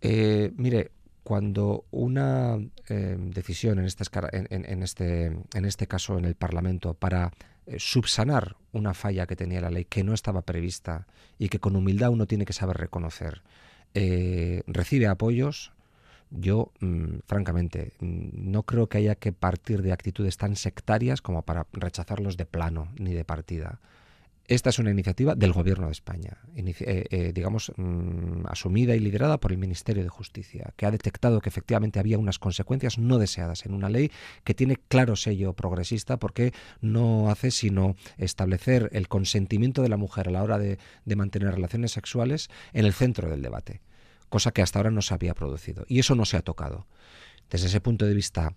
Eh, 0.00 0.50
mire, 0.56 0.90
cuando 1.22 1.84
una 1.90 2.58
decisión 2.88 3.78
en 3.78 3.84
este, 3.84 4.04
en, 4.32 4.82
este, 4.82 5.26
en 5.26 5.64
este 5.64 5.86
caso 5.86 6.18
en 6.18 6.24
el 6.24 6.34
Parlamento 6.34 6.94
para 6.94 7.30
subsanar 7.76 8.56
una 8.72 8.92
falla 8.92 9.26
que 9.26 9.36
tenía 9.36 9.60
la 9.60 9.70
ley 9.70 9.84
que 9.84 10.02
no 10.02 10.14
estaba 10.14 10.42
prevista 10.42 11.06
y 11.38 11.48
que 11.48 11.60
con 11.60 11.76
humildad 11.76 12.10
uno 12.10 12.26
tiene 12.26 12.44
que 12.44 12.52
saber 12.52 12.76
reconocer 12.76 13.42
eh, 13.94 14.62
recibe 14.66 15.06
apoyos, 15.06 15.72
yo, 16.30 16.72
mm, 16.80 17.20
francamente, 17.26 17.92
mm, 18.00 18.50
no 18.50 18.62
creo 18.64 18.88
que 18.88 18.98
haya 18.98 19.14
que 19.14 19.32
partir 19.32 19.82
de 19.82 19.92
actitudes 19.92 20.36
tan 20.36 20.56
sectarias 20.56 21.20
como 21.20 21.42
para 21.42 21.66
rechazarlos 21.72 22.36
de 22.36 22.46
plano 22.46 22.88
ni 22.98 23.12
de 23.12 23.24
partida. 23.24 23.80
Esta 24.48 24.70
es 24.70 24.78
una 24.80 24.90
iniciativa 24.90 25.36
del 25.36 25.52
Gobierno 25.52 25.86
de 25.86 25.92
España, 25.92 26.38
eh, 26.56 26.74
eh, 27.10 27.32
digamos, 27.32 27.72
mm, 27.76 28.46
asumida 28.46 28.96
y 28.96 28.98
liderada 28.98 29.38
por 29.38 29.52
el 29.52 29.58
Ministerio 29.58 30.02
de 30.02 30.08
Justicia, 30.08 30.72
que 30.76 30.84
ha 30.84 30.90
detectado 30.90 31.40
que 31.40 31.48
efectivamente 31.48 32.00
había 32.00 32.18
unas 32.18 32.40
consecuencias 32.40 32.98
no 32.98 33.18
deseadas 33.18 33.64
en 33.66 33.72
una 33.72 33.88
ley 33.88 34.10
que 34.42 34.54
tiene 34.54 34.76
claro 34.88 35.14
sello 35.14 35.52
progresista 35.52 36.18
porque 36.18 36.52
no 36.80 37.30
hace 37.30 37.52
sino 37.52 37.94
establecer 38.18 38.90
el 38.92 39.06
consentimiento 39.06 39.80
de 39.80 39.88
la 39.88 39.96
mujer 39.96 40.28
a 40.28 40.32
la 40.32 40.42
hora 40.42 40.58
de, 40.58 40.78
de 41.04 41.16
mantener 41.16 41.54
relaciones 41.54 41.92
sexuales 41.92 42.50
en 42.72 42.84
el 42.84 42.92
centro 42.92 43.30
del 43.30 43.42
debate, 43.42 43.80
cosa 44.28 44.50
que 44.50 44.62
hasta 44.62 44.80
ahora 44.80 44.90
no 44.90 45.02
se 45.02 45.14
había 45.14 45.34
producido. 45.34 45.84
Y 45.86 46.00
eso 46.00 46.16
no 46.16 46.24
se 46.24 46.36
ha 46.36 46.42
tocado. 46.42 46.88
Desde 47.48 47.68
ese 47.68 47.80
punto 47.80 48.06
de 48.06 48.14
vista 48.14 48.54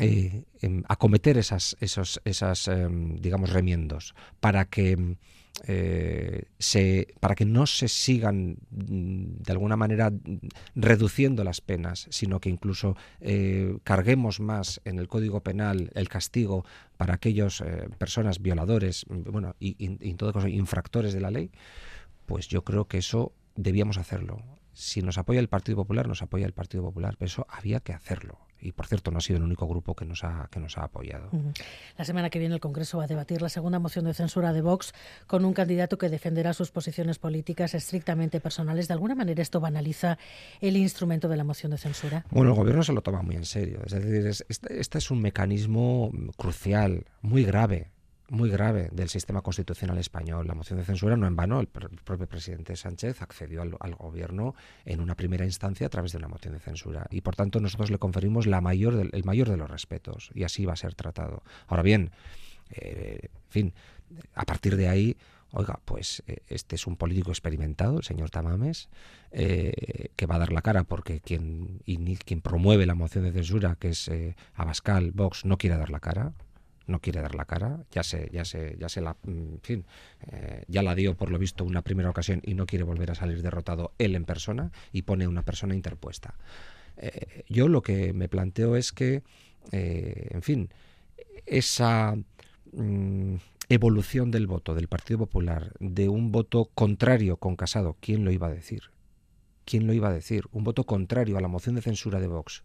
eh, 0.00 0.44
em, 0.62 0.82
acometer 0.88 1.36
esas, 1.36 1.76
esos, 1.80 2.20
esas 2.24 2.68
em, 2.68 3.16
digamos, 3.16 3.50
remiendos 3.50 4.14
para 4.40 4.64
que 4.64 4.92
em, 4.92 5.16
eh, 5.66 6.44
se, 6.58 7.08
para 7.20 7.34
que 7.34 7.44
no 7.44 7.66
se 7.66 7.86
sigan 7.88 8.56
mm, 8.70 9.42
de 9.44 9.52
alguna 9.52 9.76
manera 9.76 10.10
reduciendo 10.74 11.44
las 11.44 11.60
penas, 11.60 12.06
sino 12.10 12.40
que 12.40 12.48
incluso 12.48 12.96
eh, 13.20 13.76
carguemos 13.84 14.40
más 14.40 14.80
en 14.86 14.98
el 14.98 15.06
Código 15.06 15.42
Penal 15.42 15.90
el 15.94 16.08
castigo 16.08 16.64
para 16.96 17.14
aquellas 17.14 17.62
personas 17.98 18.40
violadores, 18.40 19.04
mm, 19.06 19.30
bueno, 19.30 19.54
y, 19.60 19.76
y, 19.78 20.14
todo 20.14 20.32
caso 20.32 20.48
infractores 20.48 21.12
de 21.12 21.20
la 21.20 21.30
ley, 21.30 21.50
pues 22.24 22.48
yo 22.48 22.64
creo 22.64 22.86
que 22.86 22.98
eso 22.98 23.34
debíamos 23.54 23.98
hacerlo. 23.98 24.42
Si 24.72 25.02
nos 25.02 25.18
apoya 25.18 25.40
el 25.40 25.48
Partido 25.48 25.76
Popular, 25.76 26.08
nos 26.08 26.22
apoya 26.22 26.46
el 26.46 26.54
Partido 26.54 26.84
Popular, 26.84 27.16
pero 27.18 27.26
eso 27.26 27.46
había 27.50 27.80
que 27.80 27.92
hacerlo 27.92 28.49
y 28.60 28.72
por 28.72 28.86
cierto 28.86 29.10
no 29.10 29.18
ha 29.18 29.20
sido 29.20 29.38
el 29.38 29.44
único 29.44 29.66
grupo 29.66 29.94
que 29.94 30.04
nos 30.04 30.24
ha, 30.24 30.48
que 30.50 30.60
nos 30.60 30.78
ha 30.78 30.84
apoyado. 30.84 31.30
La 31.96 32.04
semana 32.04 32.30
que 32.30 32.38
viene 32.38 32.54
el 32.54 32.60
Congreso 32.60 32.98
va 32.98 33.04
a 33.04 33.06
debatir 33.06 33.42
la 33.42 33.48
segunda 33.48 33.78
moción 33.78 34.04
de 34.04 34.14
censura 34.14 34.52
de 34.52 34.62
Vox 34.62 34.92
con 35.26 35.44
un 35.44 35.52
candidato 35.52 35.98
que 35.98 36.08
defenderá 36.08 36.52
sus 36.52 36.70
posiciones 36.70 37.18
políticas 37.18 37.74
estrictamente 37.74 38.40
personales. 38.40 38.88
¿De 38.88 38.94
alguna 38.94 39.14
manera 39.14 39.42
esto 39.42 39.60
banaliza 39.60 40.18
el 40.60 40.76
instrumento 40.76 41.28
de 41.28 41.36
la 41.36 41.44
moción 41.44 41.72
de 41.72 41.78
censura? 41.78 42.24
Bueno, 42.30 42.50
el 42.50 42.56
gobierno 42.56 42.82
se 42.82 42.92
lo 42.92 43.02
toma 43.02 43.22
muy 43.22 43.36
en 43.36 43.44
serio. 43.44 43.80
Es 43.84 43.92
decir, 43.92 44.26
este, 44.48 44.80
este 44.80 44.98
es 44.98 45.10
un 45.10 45.20
mecanismo 45.20 46.10
crucial, 46.36 47.04
muy 47.22 47.44
grave 47.44 47.90
muy 48.30 48.48
grave 48.48 48.88
del 48.92 49.08
sistema 49.08 49.42
constitucional 49.42 49.98
español. 49.98 50.46
La 50.46 50.54
moción 50.54 50.78
de 50.78 50.84
censura 50.84 51.16
no 51.16 51.26
en 51.26 51.36
vano, 51.36 51.60
el, 51.60 51.66
propio 51.66 52.26
presidente 52.26 52.76
Sánchez 52.76 53.22
accedió 53.22 53.62
al, 53.62 53.94
gobierno 53.94 54.54
en 54.84 55.00
una 55.00 55.16
primera 55.16 55.44
instancia 55.44 55.88
a 55.88 55.90
través 55.90 56.12
de 56.12 56.18
una 56.18 56.28
moción 56.28 56.54
de 56.54 56.60
censura 56.60 57.06
y 57.10 57.20
por 57.20 57.36
tanto 57.36 57.60
nosotros 57.60 57.90
le 57.90 57.98
conferimos 57.98 58.46
la 58.46 58.60
mayor 58.60 59.10
el 59.12 59.24
mayor 59.24 59.50
de 59.50 59.56
los 59.56 59.68
respetos 59.68 60.30
y 60.34 60.44
así 60.44 60.64
va 60.64 60.72
a 60.72 60.76
ser 60.76 60.94
tratado. 60.94 61.42
Ahora 61.66 61.82
bien, 61.82 62.12
eh, 62.70 63.18
en 63.22 63.50
fin, 63.50 63.74
a 64.34 64.44
partir 64.44 64.76
de 64.76 64.88
ahí 64.88 65.16
oiga, 65.52 65.80
pues 65.84 66.22
eh, 66.28 66.38
este 66.46 66.76
es 66.76 66.86
un 66.86 66.96
político 66.96 67.32
experimentado, 67.32 67.98
el 67.98 68.04
señor 68.04 68.30
Tamames, 68.30 68.88
eh, 69.32 70.10
que 70.14 70.26
va 70.26 70.36
a 70.36 70.38
dar 70.38 70.52
la 70.52 70.62
cara 70.62 70.84
porque 70.84 71.20
quien, 71.20 71.80
quien 72.24 72.40
promueve 72.40 72.86
la 72.86 72.94
moción 72.94 73.24
de 73.24 73.32
censura, 73.32 73.76
que 73.76 73.88
es 73.88 74.10
Abascal, 74.54 75.10
Vox, 75.10 75.44
no 75.44 75.58
quiere 75.58 75.76
dar 75.76 75.90
la 75.90 75.98
cara 75.98 76.32
no 76.90 77.00
quiere 77.00 77.20
dar 77.20 77.34
la 77.34 77.46
cara, 77.46 77.84
ya 77.90 78.02
se, 78.02 78.28
ya 78.32 78.44
se, 78.44 78.76
ya 78.78 78.88
se 78.88 79.00
la, 79.00 79.16
mm, 79.22 79.28
en 79.30 79.60
fin, 79.62 79.86
eh, 80.30 80.64
ya 80.68 80.82
la 80.82 80.94
dio 80.94 81.16
por 81.16 81.30
lo 81.30 81.38
visto 81.38 81.64
una 81.64 81.82
primera 81.82 82.10
ocasión 82.10 82.42
y 82.44 82.54
no 82.54 82.66
quiere 82.66 82.84
volver 82.84 83.10
a 83.10 83.14
salir 83.14 83.42
derrotado 83.42 83.92
él 83.98 84.14
en 84.14 84.24
persona 84.24 84.72
y 84.92 85.02
pone 85.02 85.26
una 85.26 85.42
persona 85.42 85.74
interpuesta. 85.74 86.34
Eh, 86.96 87.44
yo 87.48 87.68
lo 87.68 87.82
que 87.82 88.12
me 88.12 88.28
planteo 88.28 88.76
es 88.76 88.92
que, 88.92 89.22
eh, 89.72 90.28
en 90.30 90.42
fin, 90.42 90.70
esa, 91.46 92.16
mm, 92.72 93.36
evolución 93.68 94.30
del 94.30 94.46
voto 94.46 94.74
del 94.74 94.88
Partido 94.88 95.18
Popular, 95.20 95.72
de 95.78 96.08
un 96.08 96.32
voto 96.32 96.70
contrario 96.74 97.36
con 97.36 97.56
Casado, 97.56 97.96
¿quién 98.00 98.24
lo 98.24 98.32
iba 98.32 98.48
a 98.48 98.50
decir? 98.50 98.90
¿Quién 99.64 99.86
lo 99.86 99.92
iba 99.92 100.08
a 100.08 100.12
decir? 100.12 100.44
Un 100.52 100.64
voto 100.64 100.84
contrario 100.84 101.38
a 101.38 101.40
la 101.40 101.48
moción 101.48 101.76
de 101.76 101.82
censura 101.82 102.20
de 102.20 102.26
Vox 102.26 102.62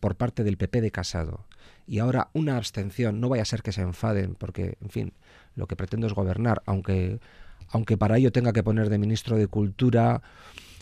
por 0.00 0.16
parte 0.16 0.42
del 0.42 0.56
PP 0.56 0.80
de 0.80 0.90
Casado 0.90 1.44
y 1.86 1.98
ahora 1.98 2.28
una 2.32 2.56
abstención, 2.56 3.20
no 3.20 3.28
vaya 3.28 3.42
a 3.42 3.46
ser 3.46 3.62
que 3.62 3.72
se 3.72 3.82
enfaden, 3.82 4.34
porque, 4.34 4.76
en 4.80 4.90
fin, 4.90 5.12
lo 5.54 5.66
que 5.66 5.76
pretendo 5.76 6.06
es 6.06 6.12
gobernar, 6.12 6.62
aunque, 6.66 7.20
aunque 7.68 7.96
para 7.96 8.18
ello 8.18 8.32
tenga 8.32 8.52
que 8.52 8.62
poner 8.62 8.90
de 8.90 8.98
ministro 8.98 9.36
de 9.36 9.46
Cultura, 9.46 10.22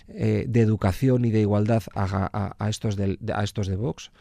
eh, 0.08 0.44
de 0.48 0.60
Educación 0.60 1.24
y 1.24 1.30
de 1.30 1.40
Igualdad 1.40 1.82
a, 1.94 2.68
estos, 2.68 2.96
de, 2.96 3.18
a 3.34 3.42
estos 3.42 3.66
de 3.66 3.76
Vox. 3.76 4.12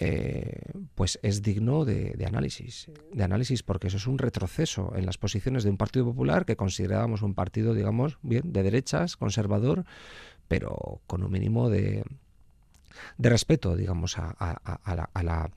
Eh, 0.00 0.60
pues 0.94 1.18
es 1.22 1.42
digno 1.42 1.84
de, 1.84 2.24
análisis, 2.24 2.88
de 3.12 3.24
análisis 3.24 3.64
porque 3.64 3.88
eso 3.88 3.96
es 3.96 4.06
un 4.06 4.18
retroceso 4.18 4.92
en 4.94 5.04
las 5.06 5.18
posiciones 5.18 5.64
de 5.64 5.70
un 5.70 5.76
Partido 5.76 6.04
Popular 6.04 6.44
que 6.44 6.54
considerábamos 6.54 7.22
un 7.22 7.34
partido, 7.34 7.74
digamos, 7.74 8.18
bien, 8.22 8.52
de 8.52 8.62
derechas, 8.62 9.16
conservador, 9.16 9.84
pero 10.46 11.00
con 11.08 11.24
un 11.24 11.32
mínimo 11.32 11.68
de, 11.68 12.04
de 13.16 13.28
respeto, 13.28 13.76
digamos, 13.76 14.18
a, 14.18 14.36
la, 14.86 15.10
a, 15.12 15.22
la, 15.22 15.50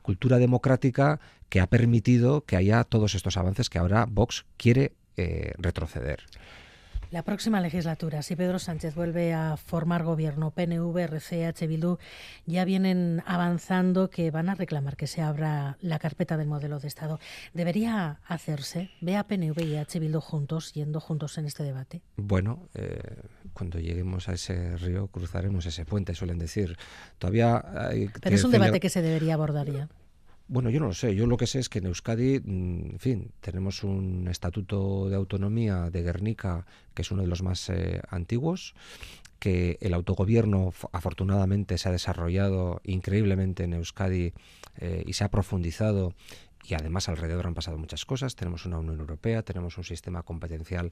cultura 0.00 0.38
democrática 0.38 1.20
que 1.48 1.60
ha 1.60 1.66
permitido 1.66 2.44
que 2.44 2.56
haya 2.56 2.84
todos 2.84 3.14
estos 3.14 3.36
avances 3.36 3.68
que 3.70 3.78
ahora 3.78 4.06
Vox 4.08 4.46
quiere 4.56 4.92
eh, 5.16 5.52
retroceder. 5.58 6.24
La 7.10 7.24
próxima 7.24 7.60
legislatura, 7.60 8.22
si 8.22 8.36
Pedro 8.36 8.60
Sánchez 8.60 8.94
vuelve 8.94 9.34
a 9.34 9.56
formar 9.56 10.04
gobierno, 10.04 10.52
PNV, 10.52 10.96
RCH, 10.96 11.66
Bildu, 11.66 11.98
ya 12.46 12.64
vienen 12.64 13.24
avanzando 13.26 14.10
que 14.10 14.30
van 14.30 14.48
a 14.48 14.54
reclamar 14.54 14.96
que 14.96 15.08
se 15.08 15.20
abra 15.20 15.76
la 15.80 15.98
carpeta 15.98 16.36
del 16.36 16.46
modelo 16.46 16.78
de 16.78 16.86
Estado. 16.86 17.18
¿Debería 17.52 18.20
hacerse? 18.28 18.90
¿Ve 19.00 19.16
a 19.16 19.24
PNV 19.24 19.60
y 19.60 19.76
H 19.76 19.98
Bildu 19.98 20.20
juntos, 20.20 20.72
yendo 20.72 21.00
juntos 21.00 21.36
en 21.36 21.46
este 21.46 21.64
debate? 21.64 22.00
Bueno, 22.16 22.68
eh, 22.74 23.00
cuando 23.54 23.80
lleguemos 23.80 24.28
a 24.28 24.34
ese 24.34 24.76
río 24.76 25.08
cruzaremos 25.08 25.66
ese 25.66 25.84
puente, 25.84 26.14
suelen 26.14 26.38
decir. 26.38 26.76
Todavía 27.18 27.64
hay 27.74 28.08
Pero 28.22 28.36
es 28.36 28.44
un 28.44 28.52
debate 28.52 28.78
que 28.78 28.88
se 28.88 29.02
debería 29.02 29.34
abordar 29.34 29.68
ya. 29.68 29.88
Bueno, 30.52 30.68
yo 30.68 30.80
no 30.80 30.86
lo 30.86 30.94
sé. 30.94 31.14
Yo 31.14 31.28
lo 31.28 31.36
que 31.36 31.46
sé 31.46 31.60
es 31.60 31.68
que 31.68 31.78
en 31.78 31.86
Euskadi, 31.86 32.40
mm, 32.40 32.90
en 32.94 32.98
fin, 32.98 33.30
tenemos 33.40 33.84
un 33.84 34.26
estatuto 34.26 35.08
de 35.08 35.14
autonomía 35.14 35.90
de 35.90 36.02
Guernica 36.02 36.66
que 36.92 37.02
es 37.02 37.12
uno 37.12 37.22
de 37.22 37.28
los 37.28 37.40
más 37.44 37.70
eh, 37.70 38.00
antiguos, 38.08 38.74
que 39.38 39.78
el 39.80 39.94
autogobierno 39.94 40.72
afortunadamente 40.90 41.78
se 41.78 41.88
ha 41.88 41.92
desarrollado 41.92 42.80
increíblemente 42.82 43.62
en 43.62 43.74
Euskadi 43.74 44.32
eh, 44.78 45.04
y 45.06 45.12
se 45.12 45.22
ha 45.22 45.30
profundizado 45.30 46.14
y 46.64 46.74
además 46.74 47.08
alrededor 47.08 47.46
han 47.46 47.54
pasado 47.54 47.78
muchas 47.78 48.04
cosas. 48.04 48.34
Tenemos 48.34 48.66
una 48.66 48.80
Unión 48.80 48.98
Europea, 48.98 49.44
tenemos 49.44 49.78
un 49.78 49.84
sistema 49.84 50.24
competencial 50.24 50.90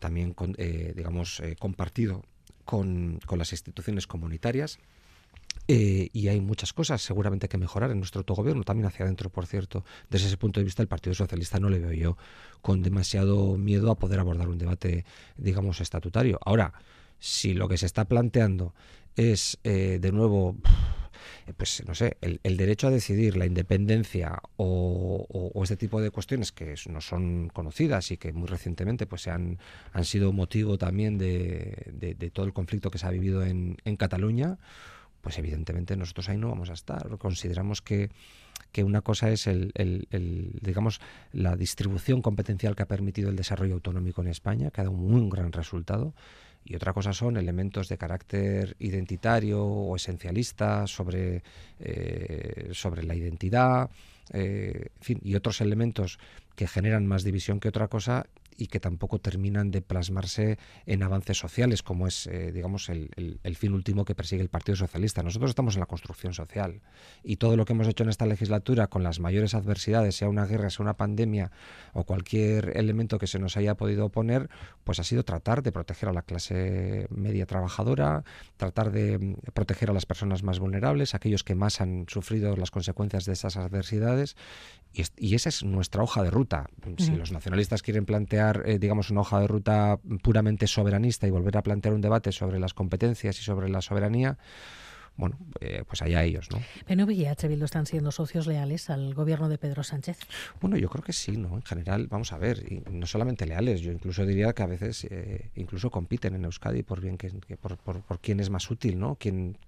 también, 0.00 0.36
eh, 0.58 0.92
digamos, 0.94 1.42
compartido 1.58 2.26
con, 2.66 3.20
con 3.24 3.38
las 3.38 3.52
instituciones 3.52 4.06
comunitarias. 4.06 4.78
Eh, 5.70 6.08
y 6.14 6.28
hay 6.28 6.40
muchas 6.40 6.72
cosas 6.72 7.02
seguramente 7.02 7.46
que 7.46 7.58
mejorar 7.58 7.90
en 7.90 7.98
nuestro 7.98 8.20
autogobierno, 8.20 8.64
también 8.64 8.86
hacia 8.86 9.04
adentro, 9.04 9.28
por 9.28 9.46
cierto. 9.46 9.84
Desde 10.08 10.28
ese 10.28 10.38
punto 10.38 10.60
de 10.60 10.64
vista, 10.64 10.80
el 10.80 10.88
Partido 10.88 11.14
Socialista 11.14 11.60
no 11.60 11.68
le 11.68 11.78
veo 11.78 11.92
yo 11.92 12.16
con 12.62 12.82
demasiado 12.82 13.58
miedo 13.58 13.90
a 13.90 13.98
poder 13.98 14.18
abordar 14.18 14.48
un 14.48 14.56
debate, 14.56 15.04
digamos, 15.36 15.82
estatutario. 15.82 16.40
Ahora, 16.42 16.72
si 17.18 17.52
lo 17.52 17.68
que 17.68 17.76
se 17.76 17.84
está 17.84 18.06
planteando 18.06 18.74
es, 19.14 19.58
eh, 19.62 19.98
de 20.00 20.10
nuevo, 20.10 20.56
pues 21.58 21.82
no 21.86 21.94
sé, 21.94 22.16
el, 22.22 22.56
derecho 22.56 22.86
a 22.86 22.90
decidir, 22.90 23.36
la 23.36 23.44
independencia 23.44 24.40
o, 24.56 25.52
este 25.62 25.76
tipo 25.76 26.00
de 26.00 26.10
cuestiones 26.10 26.50
que 26.50 26.76
no 26.88 27.02
son 27.02 27.50
conocidas 27.50 28.10
y 28.10 28.16
que 28.16 28.32
muy 28.32 28.46
recientemente 28.46 29.06
pues 29.06 29.22
se 29.22 29.32
han, 29.32 29.58
sido 30.02 30.32
motivo 30.32 30.78
también 30.78 31.18
de, 31.18 32.30
todo 32.32 32.46
el 32.46 32.54
conflicto 32.54 32.90
que 32.90 32.96
se 32.96 33.06
ha 33.06 33.10
vivido 33.10 33.44
en 33.44 33.96
Cataluña, 33.98 34.56
pues 35.20 35.38
evidentemente 35.38 35.96
nosotros 35.96 36.28
ahí 36.28 36.38
no 36.38 36.48
vamos 36.48 36.70
a 36.70 36.74
estar. 36.74 37.08
Consideramos 37.18 37.82
que, 37.82 38.10
una 38.76 39.00
cosa 39.02 39.30
es 39.30 39.46
el, 39.46 39.72
digamos, 40.62 41.00
la 41.32 41.56
distribución 41.56 42.22
competencial 42.22 42.76
que 42.76 42.82
ha 42.82 42.88
permitido 42.88 43.28
el 43.30 43.36
desarrollo 43.36 43.74
autonómico 43.74 44.22
en 44.22 44.28
España, 44.28 44.70
que 44.70 44.80
ha 44.80 44.84
dado 44.84 44.96
un 44.96 45.10
muy 45.10 45.28
gran 45.30 45.52
resultado, 45.52 46.14
y 46.64 46.76
otra 46.76 46.92
cosa 46.92 47.12
son 47.12 47.36
elementos 47.36 47.88
de 47.88 47.98
carácter 47.98 48.76
identitario 48.78 49.64
o 49.64 49.96
esencialista 49.96 50.86
sobre, 50.86 51.42
eh, 51.80 52.70
sobre 52.72 53.04
la 53.04 53.14
identidad, 53.14 53.90
eh, 54.32 54.90
en 54.96 55.02
fin, 55.02 55.20
y 55.22 55.34
otros 55.34 55.60
elementos 55.60 56.18
que 56.54 56.68
generan 56.68 57.06
más 57.06 57.24
división 57.24 57.60
que 57.60 57.68
otra 57.68 57.88
cosa 57.88 58.26
y 58.58 58.66
que 58.66 58.80
tampoco 58.80 59.20
terminan 59.20 59.70
de 59.70 59.80
plasmarse 59.80 60.58
en 60.84 61.04
avances 61.04 61.38
sociales, 61.38 61.82
como 61.84 62.08
es, 62.08 62.26
eh, 62.26 62.50
digamos, 62.52 62.88
el, 62.88 63.08
fin 63.56 63.72
último 63.72 64.04
que 64.04 64.14
persigue 64.14 64.42
el 64.42 64.50
Partido 64.50 64.76
Socialista. 64.76 65.22
Nosotros 65.22 65.50
estamos 65.50 65.74
en 65.74 65.80
la 65.80 65.86
construcción 65.86 66.34
social 66.34 66.80
y 67.22 67.36
todo 67.36 67.56
lo 67.56 67.64
que 67.64 67.72
hemos 67.72 67.88
hecho 67.88 68.02
en 68.02 68.10
esta 68.10 68.26
legislatura 68.26 68.88
con 68.88 69.02
las 69.02 69.20
mayores 69.20 69.54
adversidades, 69.54 70.16
sea 70.16 70.28
una 70.28 70.44
guerra, 70.44 70.70
sea 70.70 70.82
una 70.82 70.96
pandemia 70.96 71.50
o 71.92 72.04
cualquier 72.04 72.76
elemento 72.76 73.18
que 73.18 73.26
se 73.28 73.38
nos 73.38 73.56
haya 73.56 73.76
podido 73.76 74.06
oponer, 74.06 74.50
pues 74.84 74.98
ha 74.98 75.04
sido 75.04 75.24
tratar 75.24 75.62
de 75.62 75.72
proteger 75.72 76.08
a 76.08 76.12
la 76.12 76.22
clase 76.22 77.06
media 77.10 77.46
trabajadora, 77.46 78.24
tratar 78.56 78.90
de 78.90 79.18
mm, 79.18 79.34
proteger 79.54 79.90
a 79.90 79.92
las 79.92 80.06
personas 80.06 80.42
más 80.42 80.58
vulnerables, 80.58 81.14
aquellos 81.14 81.44
que 81.44 81.54
más 81.54 81.80
han 81.80 82.06
sufrido 82.08 82.56
las 82.56 82.70
consecuencias 82.70 83.24
de 83.24 83.32
esas 83.34 83.56
adversidades 83.56 84.36
y, 84.92 85.34
esa 85.34 85.48
es 85.48 85.62
nuestra 85.62 86.02
hoja 86.02 86.22
de 86.22 86.30
ruta. 86.30 86.68
Si 86.96 87.12
los 87.12 87.30
nacionalistas 87.30 87.82
quieren 87.82 88.04
plantear, 88.04 88.47
eh, 88.64 88.78
digamos, 88.78 89.10
una 89.10 89.20
hoja 89.20 89.40
de 89.40 89.46
ruta 89.46 89.98
puramente 90.22 90.66
soberanista 90.66 91.26
y 91.26 91.30
volver 91.30 91.56
a 91.56 91.62
plantear 91.62 91.94
un 91.94 92.00
debate 92.00 92.32
sobre 92.32 92.58
las 92.58 92.74
competencias 92.74 93.38
y 93.38 93.42
sobre 93.42 93.68
la 93.68 93.80
soberanía, 93.80 94.38
bueno, 95.18 95.36
eh, 95.60 95.82
pues 95.86 96.00
allá 96.00 96.22
ellos, 96.22 96.48
¿no? 96.52 96.60
¿PNV 96.86 97.10
y. 97.10 97.48
Bildu 97.48 97.64
están 97.64 97.86
siendo 97.86 98.12
socios 98.12 98.46
leales 98.46 98.88
al 98.88 99.14
gobierno 99.14 99.48
de 99.48 99.58
Pedro 99.58 99.82
Sánchez? 99.82 100.16
Bueno, 100.60 100.76
yo 100.76 100.88
creo 100.88 101.02
que 101.02 101.12
sí, 101.12 101.36
¿no? 101.36 101.56
En 101.56 101.62
general, 101.62 102.06
vamos 102.06 102.32
a 102.32 102.38
ver, 102.38 102.64
y 102.70 102.84
no 102.88 103.04
solamente 103.04 103.44
leales, 103.44 103.80
yo 103.80 103.90
incluso 103.90 104.24
diría 104.24 104.52
que 104.52 104.62
a 104.62 104.66
veces 104.66 105.08
eh, 105.10 105.50
incluso 105.56 105.90
compiten 105.90 106.36
en 106.36 106.44
Euskadi 106.44 106.84
por 106.84 107.00
bien 107.00 107.18
que, 107.18 107.30
por, 107.56 107.76
por, 107.78 108.00
por, 108.00 108.20
quién 108.20 108.38
es 108.38 108.48
más 108.48 108.70
útil, 108.70 108.96
¿no? 109.00 109.16
Quién, 109.16 109.58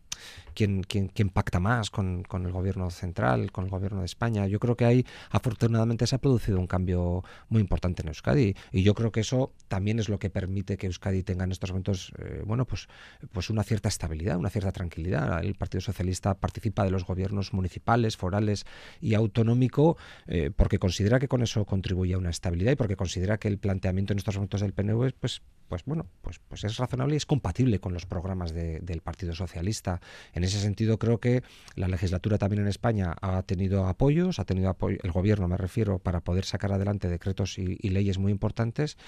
quién, 0.54 1.30
pacta 1.32 1.60
más 1.60 1.90
con, 1.90 2.24
el 2.32 2.52
gobierno 2.52 2.90
central, 2.90 3.52
con 3.52 3.64
el 3.64 3.70
gobierno 3.70 4.00
de 4.00 4.06
España. 4.06 4.46
Yo 4.46 4.58
creo 4.58 4.76
que 4.76 4.84
ahí, 4.84 5.06
afortunadamente, 5.30 6.06
se 6.06 6.16
ha 6.16 6.18
producido 6.18 6.58
un 6.58 6.66
cambio 6.66 7.24
muy 7.48 7.60
importante 7.60 8.02
en 8.02 8.08
Euskadi 8.08 8.54
y 8.72 8.82
yo 8.82 8.94
creo 8.94 9.12
que 9.12 9.20
eso 9.20 9.52
también 9.68 9.98
es 9.98 10.08
lo 10.08 10.18
que 10.18 10.30
permite 10.30 10.76
que 10.76 10.86
Euskadi 10.86 11.22
tenga 11.22 11.44
en 11.44 11.52
estos 11.52 11.70
momentos, 11.70 12.12
eh, 12.18 12.42
bueno, 12.44 12.66
pues, 12.66 12.88
pues 13.32 13.50
una 13.50 13.62
cierta 13.62 13.88
estabilidad, 13.88 14.36
una 14.36 14.50
cierta 14.50 14.72
tranquilidad. 14.72 15.42
El 15.44 15.54
Partido 15.54 15.80
Socialista 15.80 16.34
participa 16.34 16.84
de 16.84 16.90
los 16.90 17.04
gobiernos 17.04 17.52
municipales, 17.52 18.16
forales 18.16 18.66
y 19.00 19.14
autonómico 19.14 19.96
eh, 20.26 20.50
porque 20.54 20.78
considera 20.78 21.18
que 21.18 21.28
con 21.28 21.42
eso 21.42 21.64
contribuye 21.64 22.14
a 22.14 22.18
una 22.18 22.30
estabilidad 22.30 22.72
y 22.72 22.76
porque 22.76 22.96
considera 22.96 23.38
que 23.38 23.48
el 23.48 23.58
planteamiento 23.58 24.12
en 24.12 24.18
estos 24.18 24.36
momentos 24.36 24.60
del 24.60 24.72
PNV 24.72 25.12
pues 25.18 25.42
pues 25.70 25.84
bueno, 25.84 26.06
pues, 26.20 26.40
pues 26.48 26.64
es 26.64 26.78
razonable 26.78 27.14
y 27.14 27.16
es 27.16 27.26
compatible 27.26 27.78
con 27.78 27.94
los 27.94 28.04
programas 28.04 28.52
del 28.52 29.00
Partido 29.02 29.36
Socialista. 29.36 30.00
En 30.34 30.42
ese 30.42 30.58
sentido, 30.58 30.98
creo 30.98 31.18
que 31.18 31.44
la 31.76 31.86
legislatura 31.86 32.38
también 32.38 32.62
en 32.62 32.68
España 32.68 33.14
ha 33.22 33.40
tenido 33.44 33.86
apoyos, 33.86 34.40
ha 34.40 34.44
tenido 34.44 34.68
apoyo, 34.68 34.98
el 35.00 35.12
gobierno 35.12 35.46
me 35.46 35.56
refiero, 35.56 36.00
para 36.00 36.22
poder 36.22 36.44
sacar 36.44 36.72
adelante 36.72 37.08
decretos 37.08 37.56
y, 37.56 37.76
leyes 37.88 38.18
muy 38.18 38.32
importantes 38.32 38.98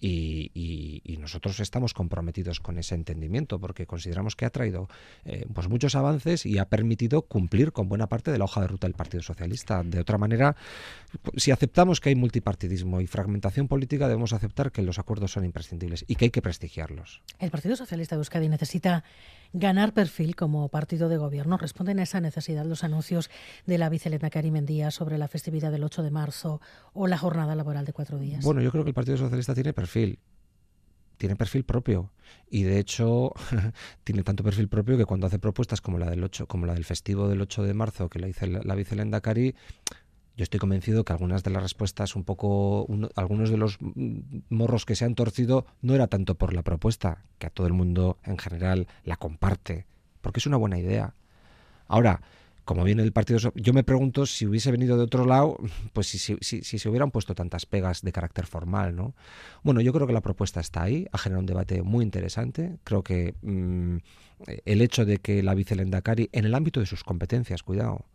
y, 0.00 1.16
nosotros 1.20 1.60
estamos 1.60 1.92
comprometidos 1.92 2.60
con 2.60 2.78
ese 2.78 2.94
entendimiento 2.94 3.58
porque 3.58 3.86
consideramos 3.86 4.34
que 4.36 4.46
ha 4.46 4.50
traído 4.50 4.88
eh, 5.26 5.44
pues 5.52 5.68
muchos 5.68 5.94
avances 5.94 6.46
y 6.46 6.56
ha 6.56 6.64
permitido 6.64 7.22
cumplir 7.22 7.72
con 7.72 7.90
buena 7.90 8.08
parte 8.08 8.32
de 8.32 8.38
la 8.38 8.44
hoja 8.44 8.62
de 8.62 8.68
ruta 8.68 8.86
del 8.86 8.94
Partido 8.94 9.22
Socialista. 9.22 9.82
De 9.84 10.00
otra 10.00 10.16
manera, 10.16 10.56
si 11.36 11.50
aceptamos 11.50 12.00
que 12.00 12.08
hay 12.08 12.14
multipartidismo 12.14 13.02
y 13.02 13.06
fragmentación 13.06 13.68
política, 13.68 14.08
debemos 14.08 14.32
aceptar 14.32 14.72
que 14.72 14.80
los 14.80 14.98
acuerdos 14.98 15.32
son 15.32 15.44
imprescindibles 15.44 16.04
y 16.08 16.14
que 16.14 16.26
hay 16.26 16.30
que 16.30 16.40
prestigiarlos. 16.40 17.20
El 17.38 17.50
Partido 17.50 17.76
Socialista 17.76 18.16
de 18.16 18.20
Euskadi 18.20 18.48
necesita 18.48 19.04
ganar 19.52 19.92
perfil 19.92 20.36
como 20.36 20.68
partido 20.68 21.08
de 21.08 21.16
gobierno. 21.16 21.56
¿Responden 21.56 21.98
a 21.98 22.02
esa 22.02 22.20
necesidad 22.20 22.64
los 22.64 22.84
anuncios 22.84 23.30
de 23.66 23.78
la 23.78 23.88
vicelenda 23.88 24.30
Mendía 24.50 24.90
sobre 24.90 25.18
la 25.18 25.28
festividad 25.28 25.70
del 25.70 25.84
8 25.84 26.02
de 26.02 26.10
marzo 26.10 26.60
o 26.92 27.06
la 27.06 27.18
jornada 27.18 27.54
laboral 27.54 27.84
de 27.84 27.92
cuatro 27.92 28.18
días? 28.18 28.44
Bueno, 28.44 28.60
yo 28.62 28.70
creo 28.70 28.84
que 28.84 28.90
el 28.90 28.94
Partido 28.94 29.16
Socialista 29.16 29.54
tiene 29.54 29.72
perfil 29.72 30.18
tiene 31.20 31.36
perfil 31.36 31.64
propio 31.64 32.10
y 32.50 32.62
de 32.62 32.78
hecho 32.78 33.34
tiene 34.04 34.22
tanto 34.22 34.42
perfil 34.42 34.68
propio 34.68 34.96
que 34.96 35.04
cuando 35.04 35.26
hace 35.26 35.38
propuestas 35.38 35.82
como 35.82 35.98
la 35.98 36.08
del 36.08 36.24
8, 36.24 36.46
como 36.46 36.64
la 36.64 36.72
del 36.72 36.86
festivo 36.86 37.28
del 37.28 37.42
8 37.42 37.62
de 37.62 37.74
marzo 37.74 38.08
que 38.08 38.18
la 38.18 38.26
dice 38.26 38.46
la, 38.46 38.62
la 38.64 38.74
vicelenda 38.74 39.20
Cari 39.20 39.54
yo 40.40 40.44
estoy 40.44 40.58
convencido 40.58 41.04
que 41.04 41.12
algunas 41.12 41.44
de 41.44 41.50
las 41.50 41.62
respuestas, 41.62 42.16
un 42.16 42.24
poco, 42.24 42.86
algunos 43.14 43.50
de 43.50 43.58
los 43.58 43.76
morros 44.48 44.86
que 44.86 44.96
se 44.96 45.04
han 45.04 45.14
torcido, 45.14 45.66
no 45.82 45.94
era 45.94 46.06
tanto 46.06 46.34
por 46.34 46.54
la 46.54 46.62
propuesta, 46.62 47.26
que 47.38 47.48
a 47.48 47.50
todo 47.50 47.66
el 47.66 47.74
mundo 47.74 48.16
en 48.24 48.38
general 48.38 48.88
la 49.04 49.16
comparte, 49.16 49.84
porque 50.22 50.40
es 50.40 50.46
una 50.46 50.56
buena 50.56 50.78
idea. 50.78 51.12
Ahora, 51.88 52.22
como 52.64 52.84
viene 52.84 53.02
el 53.02 53.12
partido, 53.12 53.38
yo 53.54 53.74
me 53.74 53.84
pregunto 53.84 54.24
si 54.24 54.46
hubiese 54.46 54.70
venido 54.70 54.96
de 54.96 55.02
otro 55.02 55.26
lado, 55.26 55.58
pues 55.92 56.06
si, 56.06 56.18
si, 56.18 56.38
si, 56.40 56.78
se 56.78 56.88
hubieran 56.88 57.10
puesto 57.10 57.34
tantas 57.34 57.66
pegas 57.66 58.00
de 58.00 58.10
carácter 58.10 58.46
formal, 58.46 58.96
¿no? 58.96 59.14
Bueno, 59.62 59.82
yo 59.82 59.92
creo 59.92 60.06
que 60.06 60.14
la 60.14 60.22
propuesta 60.22 60.60
está 60.60 60.84
ahí, 60.84 61.06
ha 61.12 61.18
generado 61.18 61.40
un 61.40 61.46
debate 61.46 61.82
muy 61.82 62.02
interesante. 62.02 62.78
Creo 62.84 63.02
que 63.02 63.34
mm, 63.42 63.96
el 64.64 64.80
hecho 64.80 65.04
de 65.04 65.18
que 65.18 65.42
la 65.42 65.52
vicelendacari, 65.52 66.30
en 66.32 66.46
el 66.46 66.54
ámbito 66.54 66.80
de 66.80 66.86
sus 66.86 67.04
competencias, 67.04 67.62
cuidado, 67.62 68.06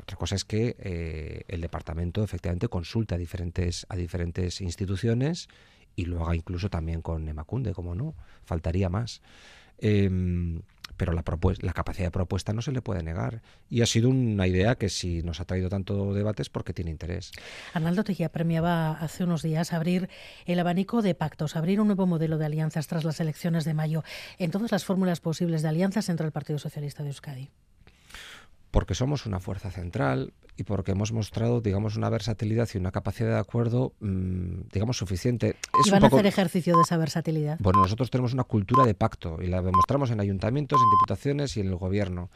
otra 0.00 0.16
cosa 0.16 0.34
es 0.34 0.44
que 0.44 0.76
eh, 0.78 1.42
el 1.48 1.60
departamento 1.60 2.22
efectivamente 2.22 2.68
consulte 2.68 3.14
a 3.14 3.18
diferentes, 3.18 3.86
a 3.88 3.96
diferentes 3.96 4.60
instituciones 4.60 5.48
y 5.94 6.04
lo 6.04 6.22
haga 6.22 6.36
incluso 6.36 6.68
también 6.68 7.02
con 7.02 7.28
Emacunde, 7.28 7.72
como 7.72 7.94
no, 7.94 8.14
faltaría 8.44 8.88
más. 8.88 9.22
Em, 9.78 10.62
pero 10.96 11.12
la, 11.12 11.22
la 11.60 11.72
capacidad 11.72 12.06
de 12.06 12.10
propuesta 12.10 12.52
no 12.52 12.62
se 12.62 12.72
le 12.72 12.80
puede 12.80 13.02
negar. 13.02 13.42
Y 13.68 13.82
ha 13.82 13.86
sido 13.86 14.08
una 14.08 14.46
idea 14.46 14.76
que 14.76 14.88
si 14.88 15.22
nos 15.22 15.40
ha 15.40 15.44
traído 15.44 15.68
tanto 15.68 16.14
debate 16.14 16.42
es 16.42 16.48
porque 16.48 16.72
tiene 16.72 16.90
interés. 16.90 17.32
Arnaldo 17.74 18.04
Tejía 18.04 18.30
premiaba 18.30 18.92
hace 18.92 19.24
unos 19.24 19.42
días 19.42 19.72
abrir 19.72 20.08
el 20.46 20.58
abanico 20.58 21.02
de 21.02 21.14
pactos, 21.14 21.56
abrir 21.56 21.80
un 21.80 21.88
nuevo 21.88 22.06
modelo 22.06 22.38
de 22.38 22.46
alianzas 22.46 22.86
tras 22.86 23.04
las 23.04 23.20
elecciones 23.20 23.64
de 23.64 23.74
mayo 23.74 24.04
en 24.38 24.50
todas 24.50 24.72
las 24.72 24.84
fórmulas 24.84 25.20
posibles 25.20 25.62
de 25.62 25.68
alianzas 25.68 26.08
entre 26.08 26.26
el 26.26 26.32
Partido 26.32 26.58
Socialista 26.58 27.02
de 27.02 27.10
Euskadi 27.10 27.50
porque 28.76 28.94
somos 28.94 29.24
una 29.24 29.40
fuerza 29.40 29.70
central 29.70 30.34
y 30.54 30.64
porque 30.64 30.92
hemos 30.92 31.10
mostrado, 31.10 31.62
digamos, 31.62 31.96
una 31.96 32.10
versatilidad 32.10 32.68
y 32.74 32.76
una 32.76 32.92
capacidad 32.92 33.30
de 33.30 33.38
acuerdo, 33.38 33.94
mmm, 34.00 34.68
digamos, 34.70 34.98
suficiente. 34.98 35.56
Es 35.80 35.86
¿Y 35.86 35.90
van 35.90 36.04
a 36.04 36.08
hacer 36.08 36.26
ejercicio 36.26 36.76
de 36.76 36.82
esa 36.82 36.98
versatilidad? 36.98 37.56
Bueno, 37.58 37.80
nosotros 37.80 38.10
tenemos 38.10 38.34
una 38.34 38.44
cultura 38.44 38.84
de 38.84 38.92
pacto 38.92 39.38
y 39.40 39.46
la 39.46 39.62
demostramos 39.62 40.10
en 40.10 40.20
ayuntamientos, 40.20 40.78
en 40.78 40.90
diputaciones 40.90 41.56
y 41.56 41.60
en 41.60 41.68
el 41.68 41.76
gobierno. 41.76 42.28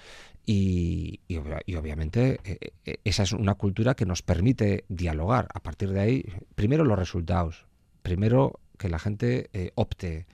Y, 0.47 1.21
y, 1.29 1.41
y 1.67 1.75
obviamente 1.75 2.41
eh, 2.45 2.73
eh, 2.87 2.97
esa 3.05 3.25
es 3.25 3.33
una 3.33 3.57
cultura 3.57 3.95
que 3.95 4.07
nos 4.07 4.23
permite 4.23 4.87
dialogar. 4.89 5.47
A 5.53 5.61
partir 5.61 5.91
de 5.93 6.01
ahí, 6.01 6.25
primero 6.55 6.85
los 6.85 6.99
resultados, 6.99 7.67
primero 8.01 8.61
que 8.79 8.89
la 8.89 8.99
gente 8.99 9.51
eh, 9.53 9.73
opte 9.75 10.27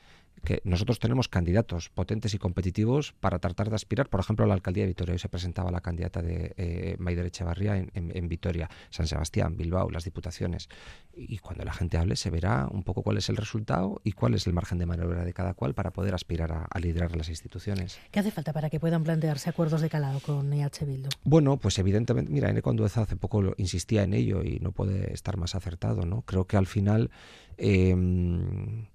que 0.47 0.63
nosotros 0.65 1.01
tenemos 1.01 1.29
candidatos 1.29 1.91
potentes 1.91 2.33
y 2.33 2.39
competitivos 2.39 3.13
para 3.19 3.41
tratar 3.41 3.69
de 3.69 3.75
aspirar, 3.75 4.09
por 4.09 4.21
ejemplo, 4.21 4.45
a 4.45 4.49
la 4.49 4.55
alcaldía 4.55 4.85
de 4.85 4.89
Vitoria. 4.89 5.13
Hoy 5.13 5.19
se 5.19 5.29
presentaba 5.29 5.73
la 5.73 5.81
candidata 5.81 6.23
de 6.23 6.55
eh, 6.57 6.97
Maider 7.01 7.27
Echevarría 7.27 7.77
en, 7.77 7.91
en, 7.95 8.29
Vitoria, 8.29 8.71
San 8.91 9.09
Sebastián, 9.09 9.57
Bilbao, 9.57 9.91
las 9.91 10.05
diputaciones. 10.05 10.69
Y 11.17 11.39
cuando 11.39 11.65
la 11.65 11.73
gente 11.73 11.99
hable 11.99 12.15
se 12.15 12.31
verá 12.31 12.69
un 12.71 12.85
poco 12.85 13.03
cuál 13.03 13.19
es 13.19 13.29
el 13.29 13.37
resultado 13.37 14.01
y 14.05 14.13
cuál 14.13 14.35
es 14.35 14.47
el 14.47 14.53
margen 14.53 14.79
de 14.79 14.87
maniobra 14.87 15.25
de 15.25 15.33
cada 15.33 15.55
cual 15.55 15.75
para 15.75 15.91
poder 15.91 16.15
aspirar 16.15 16.53
a, 16.53 16.79
liderar 16.79 17.17
las 17.17 17.29
instituciones. 17.29 17.99
¿Qué 18.13 18.21
hace 18.21 18.31
falta 18.31 18.53
para 18.53 18.71
que 18.71 18.79
puedan 18.79 19.03
plantearse 19.03 19.51
acuerdos 19.51 19.81
de 19.81 19.91
calado 19.91 20.21
con 20.21 20.53
EH 20.53 20.85
Bildu? 20.87 21.09
Bueno, 21.25 21.57
pues 21.57 21.77
evidentemente, 21.81 22.31
mira, 22.31 22.51
N. 22.51 22.63
Condueza 22.63 23.03
hace 23.03 23.17
poco 23.17 23.43
lo, 23.43 23.55
insistía 23.57 24.05
en 24.05 24.15
ello 24.15 24.45
y 24.45 24.61
no 24.61 24.71
puede 24.71 25.13
estar 25.13 25.37
más 25.39 25.57
acertado, 25.57 26.07
¿no? 26.07 26.23
Creo 26.23 26.47
que 26.47 26.57
al 26.57 26.69
final... 26.69 27.11
Eh, 27.59 28.87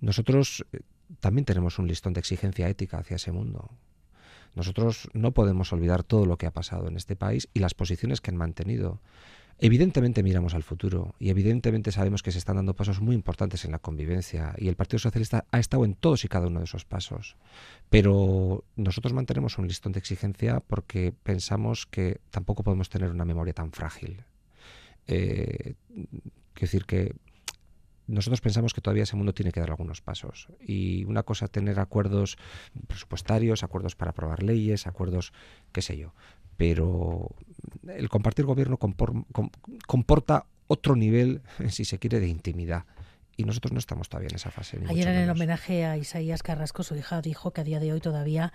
nosotros 0.00 0.64
eh, 0.72 0.80
también 1.20 1.44
tenemos 1.44 1.78
un 1.78 1.88
listón 1.88 2.12
de 2.12 2.20
exigencia 2.20 2.68
ética 2.68 2.98
hacia 2.98 3.16
ese 3.16 3.32
mundo. 3.32 3.70
Nosotros 4.54 5.08
no 5.12 5.32
podemos 5.32 5.72
olvidar 5.72 6.02
todo 6.02 6.26
lo 6.26 6.36
que 6.36 6.46
ha 6.46 6.52
pasado 6.52 6.88
en 6.88 6.96
este 6.96 7.16
país 7.16 7.48
y 7.54 7.60
las 7.60 7.74
posiciones 7.74 8.20
que 8.20 8.30
han 8.30 8.36
mantenido. 8.36 9.00
Evidentemente 9.60 10.22
miramos 10.22 10.54
al 10.54 10.62
futuro 10.62 11.16
y 11.18 11.30
evidentemente 11.30 11.90
sabemos 11.90 12.22
que 12.22 12.30
se 12.30 12.38
están 12.38 12.56
dando 12.56 12.74
pasos 12.74 13.00
muy 13.00 13.16
importantes 13.16 13.64
en 13.64 13.72
la 13.72 13.80
convivencia 13.80 14.54
y 14.56 14.68
el 14.68 14.76
Partido 14.76 15.00
Socialista 15.00 15.46
ha 15.50 15.58
estado 15.58 15.84
en 15.84 15.94
todos 15.94 16.24
y 16.24 16.28
cada 16.28 16.46
uno 16.46 16.60
de 16.60 16.66
esos 16.66 16.84
pasos. 16.84 17.36
Pero 17.90 18.64
nosotros 18.76 19.12
mantenemos 19.12 19.58
un 19.58 19.66
listón 19.66 19.92
de 19.92 19.98
exigencia 19.98 20.60
porque 20.60 21.12
pensamos 21.24 21.86
que 21.86 22.20
tampoco 22.30 22.62
podemos 22.62 22.88
tener 22.88 23.10
una 23.10 23.24
memoria 23.24 23.52
tan 23.52 23.72
frágil. 23.72 24.22
Eh, 25.08 25.74
quiero 26.54 26.60
decir 26.60 26.84
que 26.84 27.16
nosotros 28.08 28.40
pensamos 28.40 28.72
que 28.72 28.80
todavía 28.80 29.02
ese 29.02 29.16
mundo 29.16 29.34
tiene 29.34 29.52
que 29.52 29.60
dar 29.60 29.70
algunos 29.70 30.00
pasos. 30.00 30.48
Y 30.60 31.04
una 31.04 31.22
cosa 31.22 31.46
tener 31.46 31.78
acuerdos 31.78 32.38
presupuestarios, 32.86 33.62
acuerdos 33.62 33.94
para 33.94 34.10
aprobar 34.12 34.42
leyes, 34.42 34.86
acuerdos, 34.86 35.32
qué 35.72 35.82
sé 35.82 35.98
yo. 35.98 36.14
Pero 36.56 37.30
el 37.86 38.08
compartir 38.08 38.46
gobierno 38.46 38.78
comporta 39.86 40.46
otro 40.66 40.96
nivel, 40.96 41.42
si 41.68 41.84
se 41.84 41.98
quiere, 41.98 42.18
de 42.18 42.28
intimidad. 42.28 42.86
Y 43.36 43.44
nosotros 43.44 43.72
no 43.72 43.78
estamos 43.78 44.08
todavía 44.08 44.30
en 44.30 44.36
esa 44.36 44.50
fase. 44.50 44.80
Ayer 44.88 45.06
en 45.06 45.16
el 45.16 45.30
homenaje 45.30 45.84
a 45.84 45.96
Isaías 45.96 46.42
Carrasco, 46.42 46.82
su 46.82 46.96
hija 46.96 47.20
dijo 47.20 47.52
que 47.52 47.60
a 47.60 47.64
día 47.64 47.78
de 47.78 47.92
hoy 47.92 48.00
todavía 48.00 48.52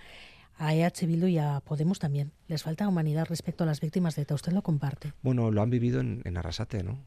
a 0.58 0.74
EH 0.74 1.06
Bildu 1.06 1.26
y 1.28 1.38
a 1.38 1.60
Podemos 1.60 1.98
también 1.98 2.32
les 2.48 2.62
falta 2.62 2.86
humanidad 2.86 3.26
respecto 3.28 3.64
a 3.64 3.66
las 3.66 3.80
víctimas 3.80 4.16
de 4.16 4.22
ETA. 4.22 4.34
¿Usted 4.34 4.52
lo 4.52 4.62
comparte? 4.62 5.12
Bueno, 5.22 5.50
lo 5.50 5.62
han 5.62 5.70
vivido 5.70 6.00
en, 6.00 6.22
en 6.24 6.36
Arrasate, 6.36 6.82
¿no? 6.82 6.98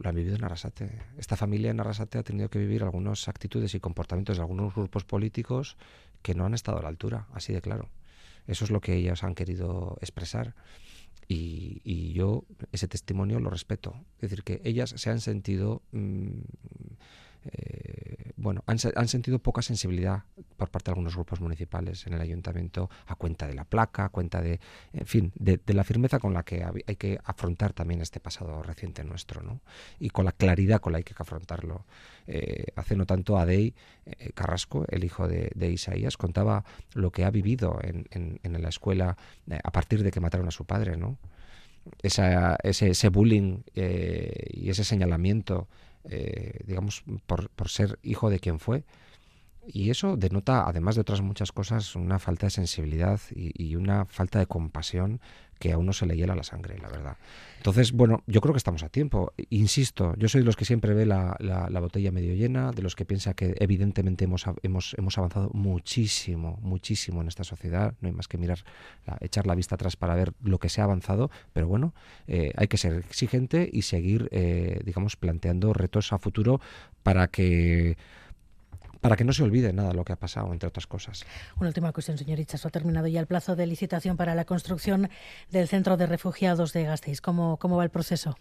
Lo 0.00 0.08
han 0.08 0.14
vivido 0.14 0.36
en 0.36 0.44
Arrasate. 0.44 0.90
Esta 1.18 1.36
familia 1.36 1.70
en 1.70 1.80
Arrasate 1.80 2.18
ha 2.18 2.22
tenido 2.22 2.48
que 2.48 2.58
vivir 2.58 2.82
algunas 2.82 3.28
actitudes 3.28 3.74
y 3.74 3.80
comportamientos 3.80 4.36
de 4.36 4.42
algunos 4.42 4.74
grupos 4.74 5.04
políticos 5.04 5.76
que 6.22 6.34
no 6.34 6.44
han 6.46 6.54
estado 6.54 6.78
a 6.78 6.82
la 6.82 6.88
altura, 6.88 7.26
así 7.32 7.52
de 7.52 7.60
claro. 7.60 7.88
Eso 8.46 8.64
es 8.64 8.70
lo 8.70 8.80
que 8.80 8.94
ellas 8.94 9.24
han 9.24 9.34
querido 9.34 9.98
expresar. 10.00 10.54
Y, 11.30 12.12
yo 12.14 12.44
ese 12.72 12.88
testimonio 12.88 13.38
lo 13.38 13.50
respeto. 13.50 13.94
Es 14.16 14.30
decir, 14.30 14.44
que 14.44 14.62
ellas 14.64 14.94
se 14.96 15.10
han 15.10 15.20
sentido 15.20 15.82
mm, 15.92 16.40
eh, 17.50 18.32
bueno, 18.36 18.62
han, 18.66 18.78
sentido 19.08 19.38
poca 19.38 19.62
sensibilidad 19.62 20.22
por 20.56 20.70
parte 20.70 20.86
de 20.86 20.92
algunos 20.92 21.14
grupos 21.14 21.40
municipales 21.40 22.06
en 22.06 22.12
el 22.12 22.20
ayuntamiento 22.20 22.88
a 23.06 23.14
cuenta 23.14 23.46
de 23.46 23.54
la 23.54 23.64
placa, 23.64 24.06
a 24.06 24.08
cuenta 24.10 24.40
de, 24.40 24.60
en 24.92 25.06
fin, 25.06 25.32
de, 25.34 25.60
la 25.66 25.82
firmeza 25.82 26.18
con 26.18 26.34
la 26.34 26.44
que 26.44 26.64
hay 26.64 26.96
que 26.96 27.18
afrontar 27.24 27.72
también 27.72 28.00
este 28.00 28.20
pasado 28.20 28.62
reciente 28.62 29.02
nuestro, 29.02 29.42
¿no? 29.42 29.60
Y 29.98 30.10
con 30.10 30.24
la 30.24 30.32
claridad 30.32 30.80
con 30.80 30.92
la 30.92 31.02
que 31.02 31.10
hay 31.10 31.16
que 31.16 31.22
afrontarlo. 31.22 31.84
Eh, 32.26 32.66
hace 32.76 32.96
no 32.96 33.06
tanto 33.06 33.38
Adey 33.38 33.74
eh, 34.06 34.30
Carrasco, 34.34 34.84
el 34.88 35.04
hijo 35.04 35.26
de, 35.26 35.70
Isaías, 35.70 36.16
contaba 36.16 36.64
lo 36.94 37.10
que 37.10 37.24
ha 37.24 37.30
vivido 37.30 37.80
en, 37.82 38.38
la 38.42 38.68
escuela 38.68 39.16
a 39.62 39.70
partir 39.70 40.02
de 40.02 40.10
que 40.10 40.20
mataron 40.20 40.48
a 40.48 40.50
su 40.50 40.64
padre, 40.64 40.96
¿no? 40.96 41.18
ese 42.02 43.08
bullying 43.08 43.62
y 43.74 44.68
ese 44.68 44.84
señalamiento 44.84 45.68
eh, 46.08 46.60
digamos, 46.66 47.04
por, 47.26 47.50
por 47.50 47.68
ser 47.68 47.98
hijo 48.02 48.30
de 48.30 48.40
quien 48.40 48.58
fue. 48.58 48.84
Y 49.70 49.90
eso 49.90 50.16
denota, 50.16 50.66
además 50.66 50.94
de 50.94 51.02
otras 51.02 51.20
muchas 51.20 51.52
cosas, 51.52 51.94
una 51.94 52.18
falta 52.18 52.46
de 52.46 52.50
sensibilidad 52.50 53.20
y, 53.34 53.76
una 53.76 54.06
falta 54.06 54.38
de 54.38 54.46
compasión 54.46 55.20
que 55.58 55.72
a 55.72 55.78
uno 55.78 55.92
se 55.92 56.06
le 56.06 56.16
hiela 56.16 56.34
la 56.34 56.42
sangre, 56.42 56.78
la 56.78 56.88
verdad. 56.88 57.16
Entonces, 57.58 57.92
bueno, 57.92 58.22
yo 58.26 58.40
creo 58.40 58.54
que 58.54 58.58
estamos 58.58 58.82
a 58.84 58.88
tiempo. 58.88 59.32
Insisto, 59.50 60.14
yo 60.16 60.28
soy 60.28 60.42
de 60.42 60.44
los 60.44 60.56
que 60.56 60.64
siempre 60.64 60.94
ve 60.94 61.06
la, 61.06 61.36
la, 61.40 61.80
botella 61.80 62.12
medio 62.12 62.34
llena, 62.34 62.70
de 62.70 62.82
los 62.82 62.94
que 62.94 63.04
piensa 63.04 63.34
que 63.34 63.54
evidentemente 63.58 64.24
hemos, 64.24 64.44
hemos, 64.62 64.94
hemos 64.96 65.18
avanzado 65.18 65.50
muchísimo, 65.52 66.58
muchísimo 66.62 67.20
en 67.20 67.28
esta 67.28 67.42
sociedad. 67.42 67.94
No 68.00 68.08
hay 68.08 68.14
más 68.14 68.28
que 68.28 68.38
mirar, 68.38 68.64
echar 69.20 69.46
la 69.46 69.56
vista 69.56 69.74
atrás 69.74 69.96
para 69.96 70.14
ver 70.14 70.32
lo 70.42 70.58
que 70.58 70.68
se 70.68 70.80
ha 70.80 70.84
avanzado, 70.84 71.30
pero 71.52 71.66
bueno, 71.66 71.94
eh, 72.28 72.52
hay 72.56 72.68
que 72.68 72.76
ser 72.76 72.94
exigente 72.94 73.68
y 73.72 73.82
seguir, 73.82 74.28
eh, 74.30 74.80
digamos, 74.84 75.16
planteando 75.16 75.72
retos 75.72 76.12
a 76.12 76.18
futuro 76.18 76.60
para 77.02 77.28
que 77.28 77.96
para 79.00 79.16
que 79.16 79.24
no 79.24 79.32
se 79.32 79.42
olvide 79.42 79.72
nada 79.72 79.92
lo 79.92 80.04
que 80.04 80.12
ha 80.12 80.16
pasado, 80.16 80.52
entre 80.52 80.68
otras 80.68 80.86
cosas. 80.86 81.24
Una 81.58 81.68
última 81.68 81.92
cuestión, 81.92 82.16
señor. 82.18 82.38
Ha 82.38 82.70
terminado 82.70 83.06
ya 83.06 83.20
el 83.20 83.26
plazo 83.26 83.56
de 83.56 83.66
licitación 83.66 84.16
para 84.16 84.34
la 84.34 84.44
construcción 84.44 85.08
del 85.50 85.68
centro 85.68 85.96
de 85.96 86.06
refugiados 86.06 86.72
de 86.72 86.84
Gasteiz. 86.84 87.20
¿Cómo, 87.20 87.56
cómo 87.58 87.76
va 87.76 87.84
el 87.84 87.90
proceso? 87.90 88.36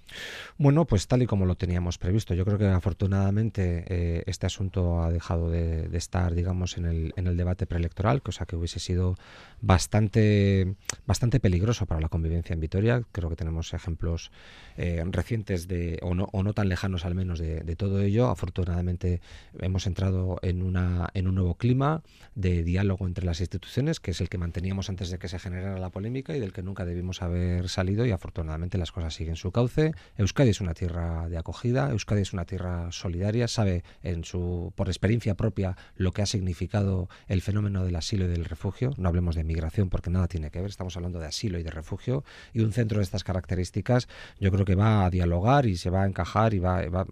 Bueno, 0.57 0.85
pues 0.85 1.07
tal 1.07 1.21
y 1.21 1.25
como 1.25 1.45
lo 1.45 1.55
teníamos 1.55 1.97
previsto. 1.97 2.33
Yo 2.33 2.45
creo 2.45 2.57
que 2.57 2.67
afortunadamente 2.67 3.85
eh, 3.87 4.23
este 4.27 4.45
asunto 4.45 5.01
ha 5.01 5.11
dejado 5.11 5.49
de, 5.49 5.89
estar, 5.97 6.33
digamos, 6.33 6.77
en 6.77 6.85
el, 6.85 7.13
en 7.15 7.27
el 7.27 7.37
debate 7.37 7.65
preelectoral, 7.65 8.21
cosa 8.21 8.45
que 8.45 8.55
hubiese 8.55 8.79
sido 8.79 9.15
bastante, 9.61 10.75
bastante 11.05 11.39
peligroso 11.39 11.85
para 11.85 12.01
la 12.01 12.09
convivencia 12.09 12.53
en 12.53 12.59
Vitoria. 12.59 13.03
Creo 13.11 13.29
que 13.29 13.35
tenemos 13.35 13.73
ejemplos 13.73 14.31
eh, 14.77 15.03
recientes 15.07 15.67
de, 15.67 15.99
o 16.01 16.13
no, 16.13 16.29
o 16.31 16.43
no 16.43 16.53
tan 16.53 16.69
lejanos 16.69 17.05
al 17.05 17.15
menos 17.15 17.39
de, 17.39 17.61
de 17.61 17.75
todo 17.75 18.01
ello. 18.01 18.29
Afortunadamente 18.29 19.21
hemos 19.59 19.87
entrado 19.87 20.37
en, 20.49 20.63
una, 20.63 21.09
en 21.13 21.27
un 21.27 21.35
nuevo 21.35 21.55
clima 21.55 22.01
de 22.35 22.63
diálogo 22.63 23.07
entre 23.07 23.25
las 23.25 23.39
instituciones, 23.39 23.99
que 23.99 24.11
es 24.11 24.21
el 24.21 24.29
que 24.29 24.37
manteníamos 24.37 24.89
antes 24.89 25.09
de 25.09 25.19
que 25.19 25.27
se 25.27 25.39
generara 25.39 25.77
la 25.79 25.89
polémica 25.89 26.35
y 26.35 26.39
del 26.39 26.53
que 26.53 26.61
nunca 26.61 26.85
debimos 26.85 27.21
haber 27.21 27.69
salido 27.69 28.05
y 28.05 28.11
afortunadamente 28.11 28.77
las 28.77 28.91
cosas 28.91 29.13
siguen 29.13 29.35
su 29.35 29.51
cauce. 29.51 29.93
Euskadi 30.17 30.49
es 30.49 30.61
una 30.61 30.73
tierra 30.73 31.29
de 31.29 31.37
acogida, 31.37 31.89
Euskadi 31.91 32.21
es 32.21 32.33
una 32.33 32.45
tierra 32.45 32.91
solidaria, 32.91 33.47
sabe 33.47 33.83
en 34.03 34.23
su, 34.23 34.71
por 34.75 34.87
experiencia 34.87 35.35
propia 35.35 35.75
lo 35.95 36.11
que 36.11 36.21
ha 36.21 36.25
significado 36.25 37.09
el 37.27 37.41
fenómeno 37.41 37.83
del 37.83 37.95
asilo 37.95 38.25
y 38.25 38.29
del 38.29 38.45
refugio. 38.45 38.93
No 38.97 39.09
hablemos 39.09 39.35
de 39.35 39.43
migración 39.43 39.89
porque 39.89 40.09
nada 40.09 40.27
tiene 40.27 40.51
que 40.51 40.61
ver, 40.61 40.69
estamos 40.69 40.95
hablando 40.95 41.19
de 41.19 41.27
asilo 41.27 41.59
y 41.59 41.63
de 41.63 41.71
refugio 41.71 42.23
y 42.53 42.61
un 42.61 42.71
centro 42.71 42.99
de 42.99 43.03
estas 43.03 43.23
características 43.23 44.07
yo 44.39 44.51
creo 44.51 44.65
que 44.65 44.75
va 44.75 45.05
a 45.05 45.09
dialogar 45.09 45.65
y 45.65 45.77
se 45.77 45.89
va 45.89 46.03
a 46.03 46.07
encajar 46.07 46.53
y 46.53 46.59
va, 46.59 46.87
va 46.89 47.05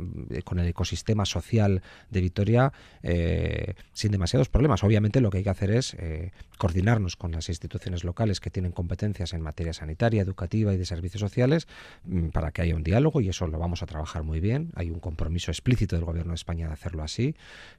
con 0.43 0.59
el 0.59 0.67
ecosistema 0.67 1.25
social 1.25 1.81
de 2.09 2.21
Vitoria. 2.21 2.71
Eh, 3.03 3.24
eh, 3.27 3.75
sin 3.93 4.11
demasiados 4.11 4.49
problemas. 4.49 4.83
Obviamente 4.83 5.19
lo 5.19 5.31
que 5.31 5.39
hay 5.39 5.43
que 5.43 5.49
hacer 5.49 5.71
es 5.71 5.95
eh, 5.95 6.31
coordinarnos 6.59 7.15
con 7.15 7.31
las 7.31 7.49
instituciones 7.49 8.03
locales 8.03 8.39
que 8.39 8.51
tienen 8.51 8.71
competencias 8.71 9.33
en 9.33 9.41
materia 9.41 9.73
sanitaria, 9.73 10.21
educativa 10.21 10.73
y 10.73 10.77
de 10.77 10.85
servicios 10.85 11.21
sociales 11.21 11.67
mm, 12.03 12.27
para 12.27 12.51
que 12.51 12.61
haya 12.61 12.75
un 12.75 12.83
diálogo 12.83 13.21
y 13.21 13.29
eso 13.29 13.47
lo 13.47 13.57
vamos 13.57 13.81
a 13.81 13.87
trabajar 13.87 14.21
muy 14.21 14.39
bien. 14.39 14.71
Hay 14.75 14.91
un 14.91 14.99
compromiso 14.99 15.49
explícito 15.49 15.95
del 15.95 16.05
Gobierno 16.05 16.33
de 16.33 16.35
España 16.35 16.67
de 16.67 16.73
hacerlo 16.73 17.01
así, 17.01 17.35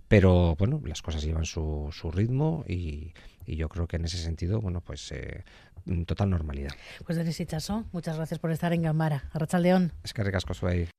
pero 0.09 0.56
bueno, 0.56 0.82
las 0.85 1.00
cosas 1.00 1.22
llevan 1.22 1.44
su, 1.44 1.90
su 1.92 2.11
ritmo 2.11 2.64
y, 2.66 3.12
y, 3.46 3.56
yo 3.56 3.68
creo 3.68 3.87
que 3.87 3.96
en 3.96 4.04
ese 4.04 4.18
sentido, 4.18 4.61
bueno, 4.61 4.80
pues 4.80 5.12
eh, 5.12 5.44
total 6.06 6.30
normalidad. 6.30 6.72
Pues 7.04 7.16
Denis 7.16 7.38
Ichaso, 7.38 7.85
muchas 7.92 8.16
gracias 8.16 8.40
por 8.40 8.50
estar 8.50 8.72
en 8.72 8.82
Gambara. 8.82 9.24
Arrachaldeón. 9.32 9.92
Es 10.02 10.12
que 10.12 10.24
recasco 10.24 10.54
soy. 10.54 10.88